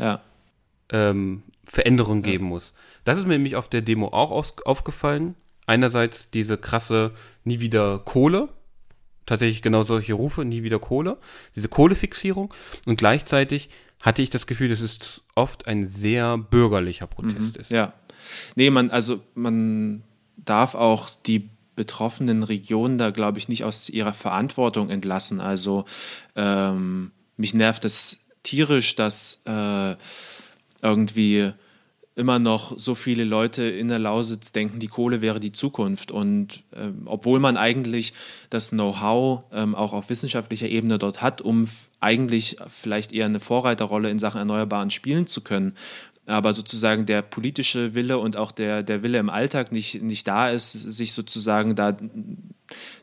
[0.89, 2.73] ähm, Veränderung geben muss.
[3.03, 5.35] Das ist mir nämlich auf der Demo auch aus, aufgefallen.
[5.65, 7.11] Einerseits diese krasse
[7.43, 8.49] nie wieder Kohle,
[9.25, 11.17] tatsächlich genau solche Rufe, nie wieder Kohle,
[11.55, 12.53] diese Kohlefixierung
[12.85, 17.71] und gleichzeitig hatte ich das Gefühl, dass es oft ein sehr bürgerlicher Protest mhm, ist.
[17.71, 17.93] Ja.
[18.55, 20.03] Nee, man, also man
[20.37, 25.41] darf auch die betroffenen Regionen da, glaube ich, nicht aus ihrer Verantwortung entlassen.
[25.41, 25.85] Also
[26.35, 29.95] ähm, mich nervt es tierisch, dass äh,
[30.81, 31.51] irgendwie
[32.15, 36.11] immer noch so viele Leute in der Lausitz denken, die Kohle wäre die Zukunft.
[36.11, 38.13] Und ähm, obwohl man eigentlich
[38.49, 41.67] das Know-how ähm, auch auf wissenschaftlicher Ebene dort hat, um
[41.99, 45.73] eigentlich vielleicht eher eine Vorreiterrolle in Sachen Erneuerbaren spielen zu können,
[46.27, 50.49] aber sozusagen der politische Wille und auch der, der Wille im Alltag nicht, nicht da
[50.49, 51.95] ist, sich sozusagen da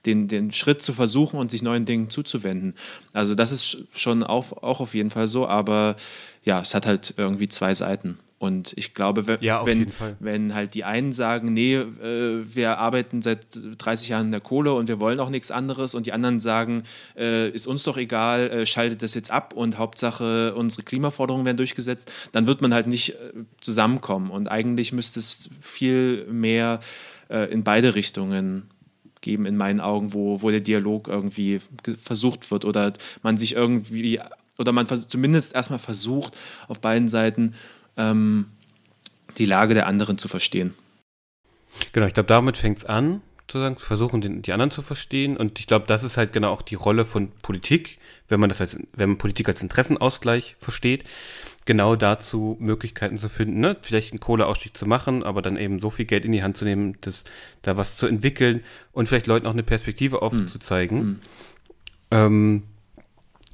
[0.06, 2.74] den, den Schritt zu versuchen und sich neuen Dingen zuzuwenden.
[3.12, 5.96] Also das ist schon auch, auch auf jeden Fall so, aber
[6.44, 8.18] ja, es hat halt irgendwie zwei Seiten.
[8.42, 9.86] Und ich glaube, wenn, Ja, wenn,
[10.18, 13.46] wenn halt die einen sagen, nee, äh, wir arbeiten seit
[13.78, 16.82] 30 Jahren in der Kohle und wir wollen auch nichts anderes und die anderen sagen,
[17.16, 21.56] äh, ist uns doch egal, äh, schaltet das jetzt ab und Hauptsache unsere Klimaforderungen werden
[21.56, 23.14] durchgesetzt, dann wird man halt nicht äh,
[23.60, 24.30] zusammenkommen.
[24.32, 26.80] Und eigentlich müsste es viel mehr
[27.28, 28.64] äh, in beide Richtungen
[29.20, 33.54] geben, in meinen Augen, wo, wo der Dialog irgendwie ge- versucht wird oder man sich
[33.54, 34.18] irgendwie,
[34.58, 36.36] oder man zumindest erstmal versucht,
[36.66, 37.54] auf beiden Seiten
[37.96, 38.46] ähm,
[39.38, 40.74] die Lage der anderen zu verstehen.
[41.92, 43.22] Genau, ich glaube, damit fängt es an,
[43.52, 45.36] sozusagen, zu versuchen, den, die anderen zu verstehen.
[45.36, 48.60] Und ich glaube, das ist halt genau auch die Rolle von Politik, wenn man das
[48.60, 51.04] als, wenn man Politik als Interessenausgleich versteht,
[51.64, 53.76] genau dazu Möglichkeiten zu finden, ne?
[53.80, 56.64] vielleicht einen Kohleausstieg zu machen, aber dann eben so viel Geld in die Hand zu
[56.64, 57.24] nehmen, das,
[57.62, 58.62] da was zu entwickeln
[58.92, 61.20] und vielleicht Leuten auch eine Perspektive aufzuzeigen.
[62.10, 62.64] Ähm,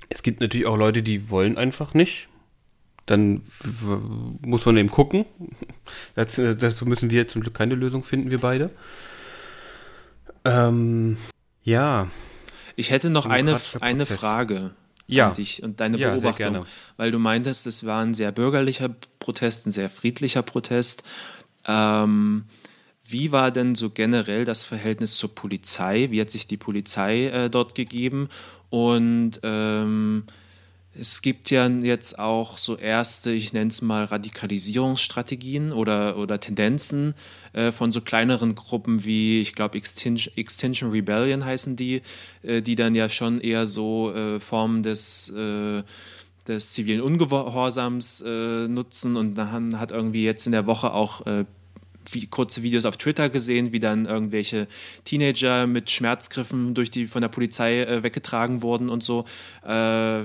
[0.09, 2.28] es gibt natürlich auch Leute, die wollen einfach nicht.
[3.09, 3.43] Dann
[4.43, 5.25] muss man eben gucken.
[6.15, 8.71] Dazu, dazu müssen wir zum Glück keine Lösung finden, wir beide.
[10.45, 11.17] Ähm,
[11.63, 12.09] ja,
[12.77, 14.07] Ich hätte noch eine, eine.
[14.07, 14.71] Frage
[15.07, 15.29] Ja.
[15.29, 16.37] an dich und deine Ja, sehr Beobachtung.
[16.53, 16.67] gerne.
[16.97, 21.03] Weil du meintest, es war ein sehr bürgerlicher Protest, ein sehr friedlicher Protest.
[21.67, 22.45] Ähm,
[23.05, 26.09] wie war denn so generell das Verhältnis zur Polizei?
[26.11, 28.29] Wie hat sich die Polizei äh, dort gegeben?
[28.71, 30.25] Und ähm,
[30.95, 37.15] es gibt ja jetzt auch so erste, ich nenne es mal Radikalisierungsstrategien oder, oder Tendenzen
[37.53, 42.03] äh, von so kleineren Gruppen wie, ich glaube, Extinction, Extinction Rebellion heißen die,
[42.43, 45.83] äh, die dann ja schon eher so äh, Formen des, äh,
[46.47, 49.17] des zivilen Ungehorsams äh, nutzen.
[49.17, 51.45] Und dann hat irgendwie jetzt in der Woche auch äh,
[52.31, 54.67] kurze Videos auf Twitter gesehen, wie dann irgendwelche
[55.05, 59.25] Teenager mit Schmerzgriffen durch die von der Polizei äh, weggetragen wurden und so.
[59.65, 59.73] Äh,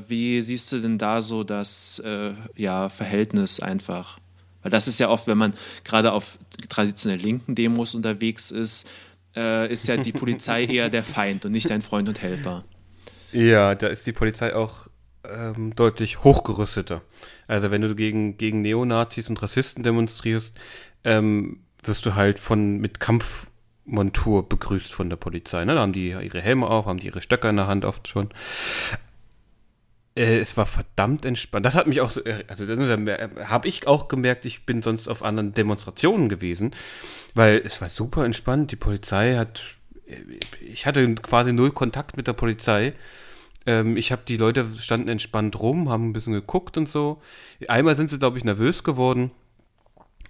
[0.08, 4.20] wie siehst du denn da so das äh, ja, Verhältnis einfach?
[4.62, 5.54] Weil das ist ja oft, wenn man
[5.84, 6.38] gerade auf
[6.70, 8.90] traditionell linken Demos unterwegs ist,
[9.36, 12.64] äh, ist ja die Polizei eher der Feind und nicht dein Freund und Helfer.
[13.32, 14.88] Ja, da ist die Polizei auch
[15.30, 17.02] ähm, deutlich hochgerüsteter.
[17.48, 20.54] Also wenn du gegen, gegen Neonazis und Rassisten demonstrierst,
[21.04, 25.66] ähm, wirst du halt von mit Kampfmontur begrüßt von der Polizei.
[25.66, 25.76] Ne?
[25.76, 28.30] Da haben die ihre Helme auf, haben die ihre Stöcker in der Hand oft schon.
[30.16, 31.66] Äh, es war verdammt entspannt.
[31.66, 35.24] Das hat mich auch so, äh, also habe ich auch gemerkt, ich bin sonst auf
[35.24, 36.72] anderen Demonstrationen gewesen,
[37.34, 38.72] weil es war super entspannt.
[38.72, 39.64] Die Polizei hat,
[40.06, 40.18] äh,
[40.62, 42.94] ich hatte quasi null Kontakt mit der Polizei.
[43.66, 47.22] Ähm, ich habe die Leute standen entspannt rum, haben ein bisschen geguckt und so.
[47.68, 49.32] Einmal sind sie, glaube ich, nervös geworden,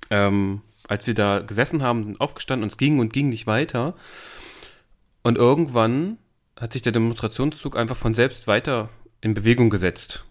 [0.09, 3.95] ähm, als wir da gesessen haben, aufgestanden und es ging und ging nicht weiter.
[5.23, 6.17] Und irgendwann
[6.59, 8.89] hat sich der Demonstrationszug einfach von selbst weiter
[9.21, 10.25] in Bewegung gesetzt.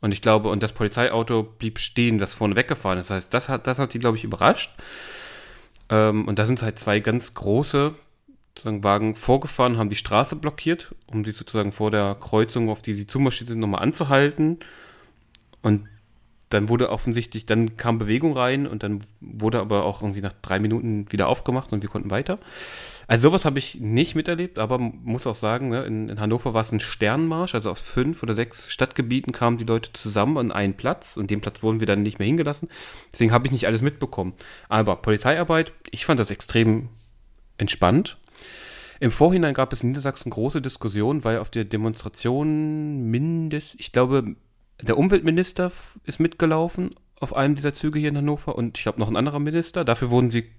[0.00, 3.10] Und ich glaube, und das Polizeiauto blieb stehen, das vorne weggefahren ist.
[3.10, 4.70] Das heißt, das hat, das hat die, glaube ich, überrascht.
[5.90, 7.94] Ähm, und da sind halt zwei ganz große
[8.56, 12.94] sozusagen, Wagen vorgefahren, haben die Straße blockiert, um sie sozusagen vor der Kreuzung, auf die
[12.94, 14.58] sie zumarschiert sind, nochmal anzuhalten.
[15.62, 15.88] Und
[16.50, 20.58] dann wurde offensichtlich, dann kam Bewegung rein und dann wurde aber auch irgendwie nach drei
[20.58, 22.38] Minuten wieder aufgemacht und wir konnten weiter.
[23.06, 26.60] Also sowas habe ich nicht miterlebt, aber muss auch sagen, ne, in, in Hannover war
[26.60, 30.74] es ein Sternmarsch, also auf fünf oder sechs Stadtgebieten kamen die Leute zusammen an einen
[30.74, 32.68] Platz und den Platz wurden wir dann nicht mehr hingelassen.
[33.12, 34.34] Deswegen habe ich nicht alles mitbekommen.
[34.68, 36.88] Aber Polizeiarbeit, ich fand das extrem
[37.56, 38.18] entspannt.
[39.00, 44.34] Im Vorhinein gab es in Niedersachsen große Diskussionen, weil auf der Demonstration mindest, ich glaube,
[44.80, 45.72] der Umweltminister
[46.04, 49.40] ist mitgelaufen auf einem dieser Züge hier in Hannover und ich glaube noch ein anderer
[49.40, 49.84] Minister.
[49.84, 50.50] Dafür wurden sie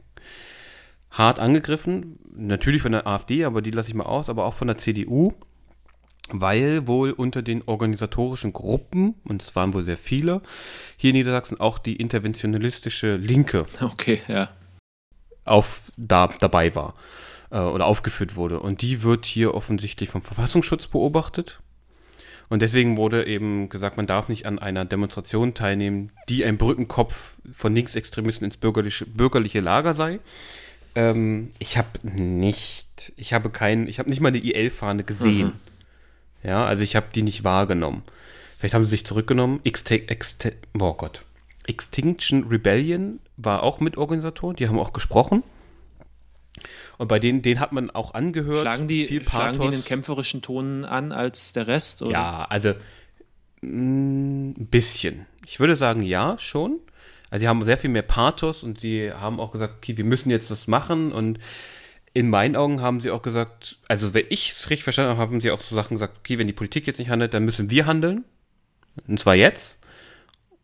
[1.11, 2.19] hart angegriffen.
[2.35, 5.33] Natürlich von der AfD, aber die lasse ich mal aus, aber auch von der CDU,
[6.31, 10.41] weil wohl unter den organisatorischen Gruppen, und es waren wohl sehr viele,
[10.97, 14.49] hier in Niedersachsen auch die interventionalistische Linke Okay, ja.
[15.45, 16.93] auf, da, dabei war
[17.51, 18.59] äh, oder aufgeführt wurde.
[18.59, 21.61] Und die wird hier offensichtlich vom Verfassungsschutz beobachtet.
[22.49, 27.37] Und deswegen wurde eben gesagt, man darf nicht an einer Demonstration teilnehmen, die ein Brückenkopf
[27.51, 30.19] von Linksextremisten ins bürgerliche, bürgerliche Lager sei.
[30.95, 35.53] Ähm, ich habe nicht, ich habe keinen, ich habe nicht mal eine IL-Fahne gesehen.
[36.43, 38.03] Ja, also ich habe die nicht wahrgenommen.
[38.57, 39.59] Vielleicht haben sie sich zurückgenommen.
[39.63, 41.23] Exte Exte oh Gott.
[41.67, 45.43] Extinction Rebellion war auch Mitorganisator, die haben auch gesprochen.
[46.99, 48.59] Und bei denen, denen hat man auch angehört.
[48.59, 49.73] Schlagen die, viel schlagen die Pathos.
[49.73, 52.01] einen kämpferischen Ton an als der Rest?
[52.01, 52.11] Oder?
[52.11, 52.73] Ja, also
[53.63, 55.25] ein bisschen.
[55.47, 56.79] Ich würde sagen, ja, schon.
[57.29, 60.29] Also sie haben sehr viel mehr Pathos und sie haben auch gesagt, okay, wir müssen
[60.29, 61.39] jetzt das machen und
[62.13, 65.39] in meinen Augen haben sie auch gesagt, also wenn ich es richtig verstanden habe, haben
[65.39, 67.85] sie auch so Sachen gesagt, okay, wenn die Politik jetzt nicht handelt, dann müssen wir
[67.85, 68.25] handeln.
[69.07, 69.78] Und zwar jetzt.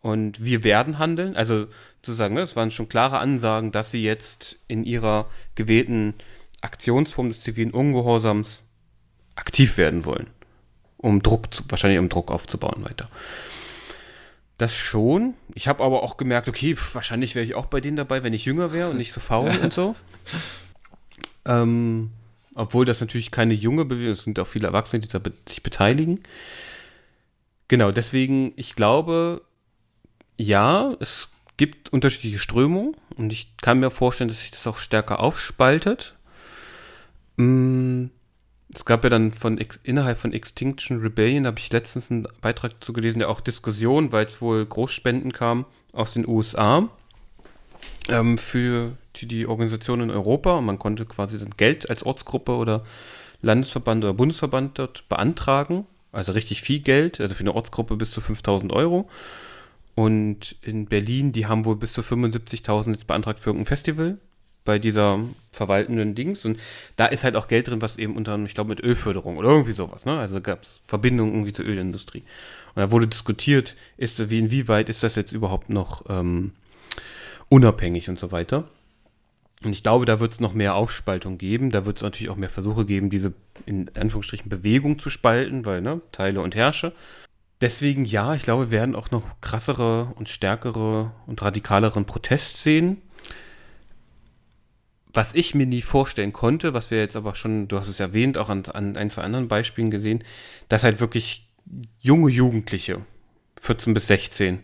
[0.05, 1.35] Und wir werden handeln.
[1.35, 1.65] Also
[2.03, 6.13] zu sagen, ne, es waren schon klare Ansagen, dass sie jetzt in ihrer gewählten
[6.61, 8.61] Aktionsform des zivilen Ungehorsams
[9.33, 10.27] aktiv werden wollen,
[10.97, 13.09] um Druck, zu, wahrscheinlich um Druck aufzubauen weiter.
[14.59, 15.33] Das schon.
[15.55, 18.33] Ich habe aber auch gemerkt, okay, pf, wahrscheinlich wäre ich auch bei denen dabei, wenn
[18.33, 19.95] ich jünger wäre und nicht so faul und so.
[21.47, 22.09] Ähm,
[22.55, 25.31] obwohl das natürlich keine junge Bewegung ist, es sind auch viele Erwachsene, die da be
[25.47, 26.19] sich beteiligen.
[27.67, 29.44] Genau, deswegen, ich glaube,
[30.37, 35.19] ja, es gibt unterschiedliche Strömungen und ich kann mir vorstellen, dass sich das auch stärker
[35.19, 36.15] aufspaltet.
[37.37, 38.05] Mm,
[38.73, 42.91] es gab ja dann von innerhalb von Extinction Rebellion, habe ich letztens einen Beitrag dazu
[42.91, 46.89] gelesen, der auch Diskussion, weil es wohl Großspenden kam aus den USA
[48.09, 52.83] ähm, für die, Organisation in Europa und man konnte quasi dann Geld als Ortsgruppe oder
[53.41, 55.85] Landesverband oder Bundesverband dort beantragen.
[56.11, 59.09] Also richtig viel Geld, also für eine Ortsgruppe bis zu 5000 Euro.
[59.95, 64.17] Und in Berlin, die haben wohl bis zu 75.000 jetzt beantragt für irgendein Festival
[64.65, 65.19] bei dieser
[65.51, 66.43] verwaltenden Dings.
[66.43, 66.59] Und
[66.97, 69.71] da ist halt auch Geld drin, was eben unter ich glaube, mit Ölförderung oder irgendwie
[69.71, 70.17] sowas, ne?
[70.17, 72.23] Also gab es Verbindungen irgendwie zur Ölindustrie.
[72.73, 76.51] Und da wurde diskutiert, ist, wie, inwieweit ist das jetzt überhaupt noch ähm,
[77.47, 78.67] unabhängig und so weiter.
[79.63, 81.69] Und ich glaube, da wird es noch mehr Aufspaltung geben.
[81.69, 83.33] Da wird es natürlich auch mehr Versuche geben, diese
[83.65, 86.91] in Anführungsstrichen Bewegung zu spalten, weil, ne, Teile und Herrsche.
[87.61, 93.01] Deswegen ja, ich glaube, wir werden auch noch krassere und stärkere und radikaleren Protest sehen.
[95.13, 98.37] Was ich mir nie vorstellen konnte, was wir jetzt aber schon, du hast es erwähnt,
[98.37, 100.23] auch an, an ein, zwei anderen Beispielen gesehen,
[100.67, 101.49] dass halt wirklich
[101.99, 103.01] junge Jugendliche,
[103.61, 104.59] 14 bis 16,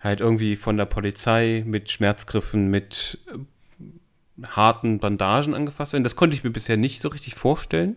[0.00, 6.04] halt irgendwie von der Polizei mit Schmerzgriffen, mit äh, harten Bandagen angefasst werden.
[6.04, 7.96] Das konnte ich mir bisher nicht so richtig vorstellen,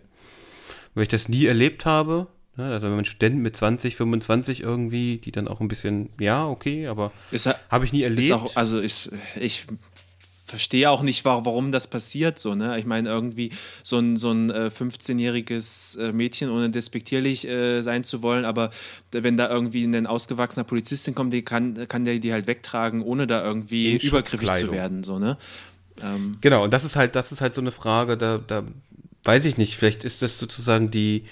[0.94, 2.28] weil ich das nie erlebt habe.
[2.60, 6.46] Ne, also wenn man Studenten mit 20, 25 irgendwie, die dann auch ein bisschen, ja,
[6.46, 7.10] okay, aber
[7.70, 8.32] habe ich nie erlebt.
[8.32, 9.08] Auch, also ich,
[9.38, 9.64] ich
[10.44, 12.78] verstehe auch nicht, warum das passiert so, ne?
[12.78, 13.52] Ich meine, irgendwie
[13.82, 18.70] so ein, so ein äh, 15-jähriges äh, Mädchen, ohne despektierlich äh, sein zu wollen, aber
[19.10, 23.26] wenn da irgendwie ein ausgewachsener Polizistin kommt, die kann, kann der die halt wegtragen, ohne
[23.26, 25.38] da irgendwie übergriffig zu werden, so, ne?
[26.02, 26.36] Ähm.
[26.42, 28.64] Genau, und das ist halt, das ist halt so eine Frage, da, da
[29.24, 31.24] weiß ich nicht, vielleicht ist das sozusagen die,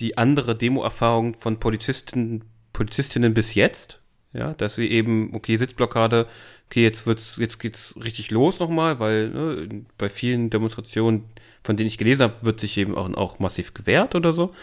[0.00, 4.00] die andere Demo-Erfahrung von Polizisten, Polizistinnen bis jetzt,
[4.32, 6.26] ja, dass sie eben, okay, Sitzblockade,
[6.66, 11.24] okay, jetzt wird's, jetzt geht's richtig los nochmal, weil ne, bei vielen Demonstrationen,
[11.62, 14.54] von denen ich gelesen habe, wird sich eben auch, auch massiv gewehrt oder so.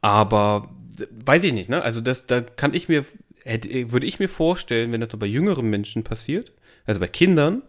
[0.00, 0.70] Aber
[1.10, 1.82] weiß ich nicht, ne?
[1.82, 3.04] Also das, da kann ich mir,
[3.44, 6.52] hätte, würde ich mir vorstellen, wenn das so bei jüngeren Menschen passiert,
[6.86, 7.62] also bei Kindern,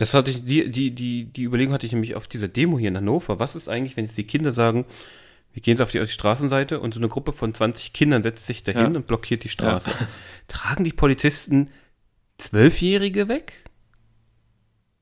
[0.00, 2.88] das hatte ich, die, die, die, die Überlegung hatte ich nämlich auf dieser Demo hier
[2.88, 3.38] in Hannover.
[3.38, 4.86] Was ist eigentlich, wenn jetzt die Kinder sagen,
[5.52, 8.22] wir gehen jetzt auf die, auf die Straßenseite und so eine Gruppe von 20 Kindern
[8.22, 8.86] setzt sich dahin ja.
[8.86, 9.90] und blockiert die Straße.
[9.90, 10.08] Ja.
[10.48, 11.68] Tragen die Polizisten
[12.38, 13.52] Zwölfjährige weg?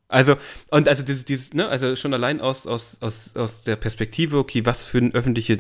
[0.09, 0.35] Also,
[0.73, 4.67] und also dieses, dieses, ne, also schon allein aus, aus, aus, aus der Perspektive, okay,
[4.67, 5.59] was für ein öffentliches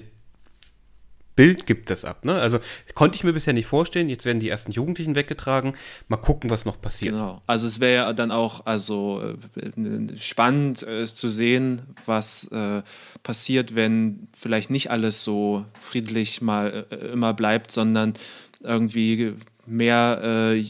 [1.39, 2.35] Bild gibt das ab, ne?
[2.35, 2.59] Also
[2.97, 5.77] konnte ich mir bisher nicht vorstellen, jetzt werden die ersten Jugendlichen weggetragen,
[6.09, 7.15] mal gucken, was noch passiert.
[7.15, 7.41] Genau.
[7.47, 9.23] Also es wäre ja dann auch also
[9.55, 12.83] äh, spannend äh, zu sehen, was äh,
[13.23, 18.15] passiert, wenn vielleicht nicht alles so friedlich mal äh, immer bleibt, sondern
[18.61, 19.35] irgendwie
[19.65, 20.65] mehr äh,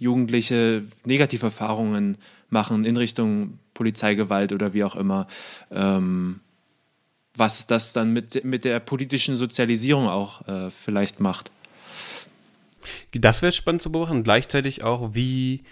[0.00, 2.18] Jugendliche Negativerfahrungen
[2.48, 5.28] machen in Richtung Polizeigewalt oder wie auch immer.
[5.70, 6.40] Ähm,
[7.40, 11.50] was das dann mit, mit der politischen Sozialisierung auch äh, vielleicht macht.
[13.12, 14.22] Das wäre spannend zu beobachten.
[14.22, 15.62] Gleichzeitig auch, wie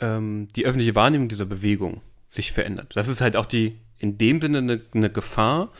[0.00, 2.94] ähm, die öffentliche Wahrnehmung dieser Bewegung sich verändert.
[2.94, 5.72] Das ist halt auch die, in dem Sinne eine, eine Gefahr,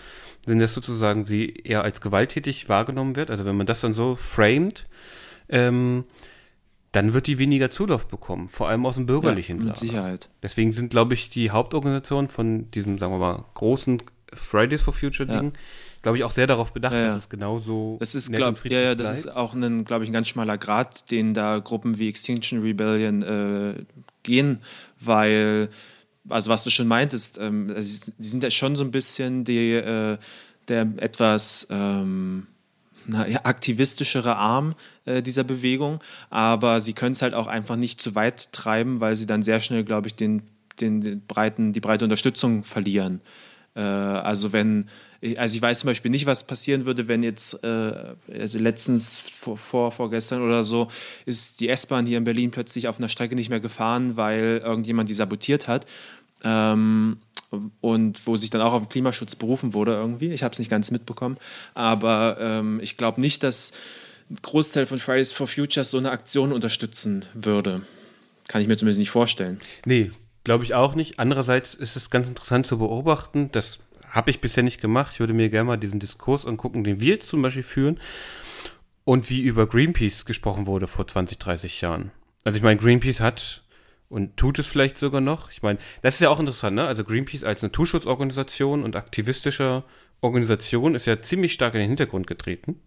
[0.47, 3.30] wenn das sozusagen sie eher als gewalttätig wahrgenommen wird.
[3.30, 4.86] Also wenn man das dann so framed,
[5.51, 6.05] ähm,
[6.92, 10.30] dann wird die weniger Zulauf bekommen, vor allem aus dem bürgerlichen ja, mit Sicherheit.
[10.42, 14.01] Deswegen sind, glaube ich, die Hauptorganisationen von diesem, sagen wir mal, großen
[14.35, 15.61] Fridays for Future Ding, ja.
[16.03, 18.95] glaube ich, auch sehr darauf bedacht, ja, dass es genauso das ist, glaub, ja, ja,
[18.95, 19.18] das bleibt.
[19.18, 23.22] ist auch ein, glaube ich, ein ganz schmaler Grad, den da Gruppen wie Extinction Rebellion
[23.22, 23.74] äh,
[24.22, 24.61] gehen,
[25.01, 25.68] weil,
[26.28, 29.72] also was du schon meintest, ähm, also die sind ja schon so ein bisschen die,
[29.72, 30.18] äh,
[30.68, 32.47] der etwas ähm,
[33.07, 34.74] na, ja, aktivistischere Arm
[35.05, 39.16] äh, dieser Bewegung, aber sie können es halt auch einfach nicht zu weit treiben, weil
[39.16, 40.43] sie dann sehr schnell, glaube ich, den,
[40.80, 43.20] den, den, breiten, die breite Unterstützung verlieren.
[43.75, 44.89] Äh, also wenn,
[45.37, 49.57] also ich weiß zum Beispiel nicht, was passieren würde, wenn jetzt, äh, also letztens vor,
[49.57, 50.89] vor, vorgestern oder so,
[51.27, 55.09] ist die S-Bahn hier in Berlin plötzlich auf einer Strecke nicht mehr gefahren, weil irgendjemand
[55.09, 55.87] die sabotiert hat.
[56.43, 57.18] Ähm,
[57.81, 60.33] und wo sich dann auch auf den Klimaschutz berufen wurde irgendwie.
[60.33, 61.39] Ich habe es nicht ganz mitbekommen,
[61.75, 63.72] aber ähm, ich glaube nicht, dass
[64.31, 67.83] ein Großteil von Fridays for Futures so eine Aktion unterstützen würde.
[68.49, 69.61] Kann ich mir zumindest nicht vorstellen.
[69.87, 70.11] Nee,
[70.45, 71.18] glaube ich auch nicht.
[71.18, 75.12] Andererseits ist es ganz interessant zu beobachten, das habe ich bisher nicht gemacht.
[75.14, 77.99] Ich würde mir gerne mal diesen Diskurs angucken, den wir jetzt zum Beispiel führen
[79.05, 82.12] und wie über Greenpeace gesprochen wurde vor 20, 30 Jahren.
[82.45, 83.64] Also ich meine, Greenpeace hat
[84.09, 85.51] und tut es vielleicht sogar noch.
[85.51, 86.86] Ich meine, das ist ja auch interessant, ne?
[86.86, 89.84] Also Greenpeace als Naturschutzorganisation und aktivistischer
[90.20, 92.80] Organisation ist ja ziemlich stark in den Hintergrund getreten.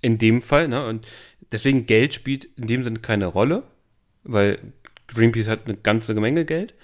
[0.00, 0.86] In dem Fall, ne?
[0.86, 1.06] Und
[1.52, 3.64] deswegen Geld spielt in dem Sinne keine Rolle,
[4.24, 4.72] weil
[5.14, 6.74] Greenpeace hat eine ganze Menge Geld.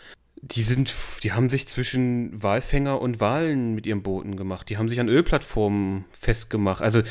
[0.41, 4.69] Die sind, die haben sich zwischen Walfänger und Wahlen mit ihren Booten gemacht.
[4.69, 6.81] Die haben sich an Ölplattformen festgemacht.
[6.81, 7.03] Also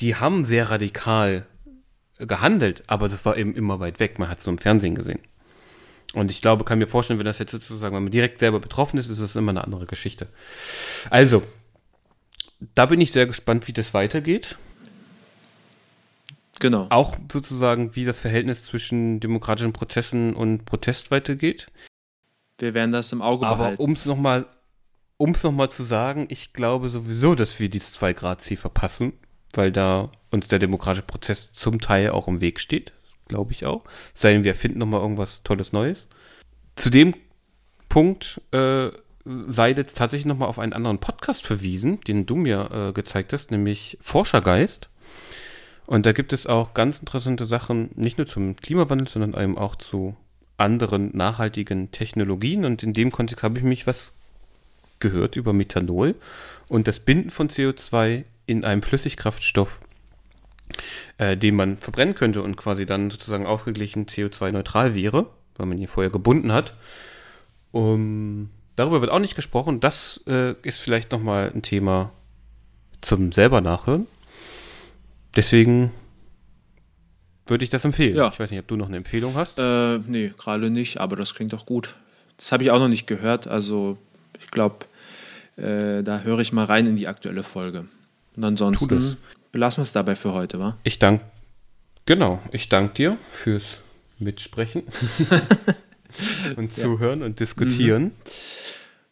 [0.00, 1.46] die haben sehr radikal
[2.18, 4.18] gehandelt, aber das war eben immer weit weg.
[4.18, 5.20] Man hat es so im Fernsehen gesehen.
[6.12, 8.98] Und ich glaube, kann mir vorstellen, wenn das jetzt sozusagen, wenn man direkt selber betroffen
[8.98, 10.28] ist, ist das immer eine andere Geschichte.
[11.08, 11.42] Also,
[12.74, 14.56] da bin ich sehr gespannt, wie das weitergeht.
[16.60, 16.86] Genau.
[16.90, 21.66] Auch sozusagen, wie das Verhältnis zwischen demokratischen Prozessen und Protest weitergeht.
[22.58, 23.82] Wir werden das im Auge Aber behalten.
[23.82, 24.46] um es nochmal
[25.16, 29.12] um es nochmal zu sagen, ich glaube sowieso, dass wir dieses 2-Grad-Ziel verpassen,
[29.52, 32.92] weil da uns der demokratische Prozess zum Teil auch im Weg steht.
[33.28, 33.84] Glaube ich auch.
[34.14, 36.08] Sei denn, wir finden nochmal irgendwas Tolles Neues.
[36.74, 37.14] Zu dem
[37.90, 38.88] Punkt äh,
[39.24, 43.50] sei jetzt tatsächlich nochmal auf einen anderen Podcast verwiesen, den du mir äh, gezeigt hast,
[43.50, 44.88] nämlich Forschergeist.
[45.90, 49.74] Und da gibt es auch ganz interessante Sachen, nicht nur zum Klimawandel, sondern eben auch
[49.74, 50.14] zu
[50.56, 52.64] anderen nachhaltigen Technologien.
[52.64, 54.12] Und in dem Kontext habe ich mich was
[55.00, 56.14] gehört über Methanol
[56.68, 59.80] und das Binden von CO2 in einem Flüssigkraftstoff,
[61.18, 65.26] äh, den man verbrennen könnte und quasi dann sozusagen ausgeglichen CO2-neutral wäre,
[65.56, 66.76] weil man ihn vorher gebunden hat.
[67.72, 69.80] Um, darüber wird auch nicht gesprochen.
[69.80, 72.12] Das äh, ist vielleicht nochmal ein Thema
[73.00, 74.06] zum selber nachhören.
[75.36, 75.92] Deswegen
[77.46, 78.16] würde ich das empfehlen.
[78.16, 78.28] Ja.
[78.28, 79.58] Ich weiß nicht, ob du noch eine Empfehlung hast.
[79.58, 81.94] Äh, nee, gerade nicht, aber das klingt doch gut.
[82.36, 83.46] Das habe ich auch noch nicht gehört.
[83.46, 83.98] Also,
[84.40, 84.86] ich glaube,
[85.56, 87.86] äh, da höre ich mal rein in die aktuelle Folge.
[88.36, 89.16] Und ansonsten
[89.52, 90.76] belassen wir es dabei für heute, wa?
[90.84, 91.24] Ich danke,
[92.06, 93.78] genau, ich danke dir fürs
[94.18, 94.84] Mitsprechen
[96.56, 98.12] und Zuhören und Diskutieren.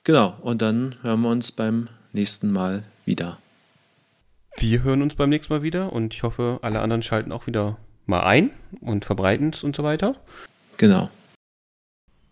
[0.05, 3.39] Genau, und dann hören wir uns beim nächsten Mal wieder.
[4.61, 7.79] Wir hören uns beim nächsten Mal wieder und ich hoffe, alle anderen schalten auch wieder
[8.07, 8.51] mal ein
[8.81, 10.17] und verbreiten es und so weiter.
[10.79, 11.11] Genau.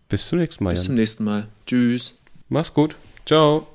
[0.09, 0.71] Bis zum nächsten Mal.
[0.71, 1.47] Bis zum nächsten Mal.
[1.65, 2.17] Tschüss.
[2.49, 2.97] Mach's gut.
[3.25, 3.67] Ciao.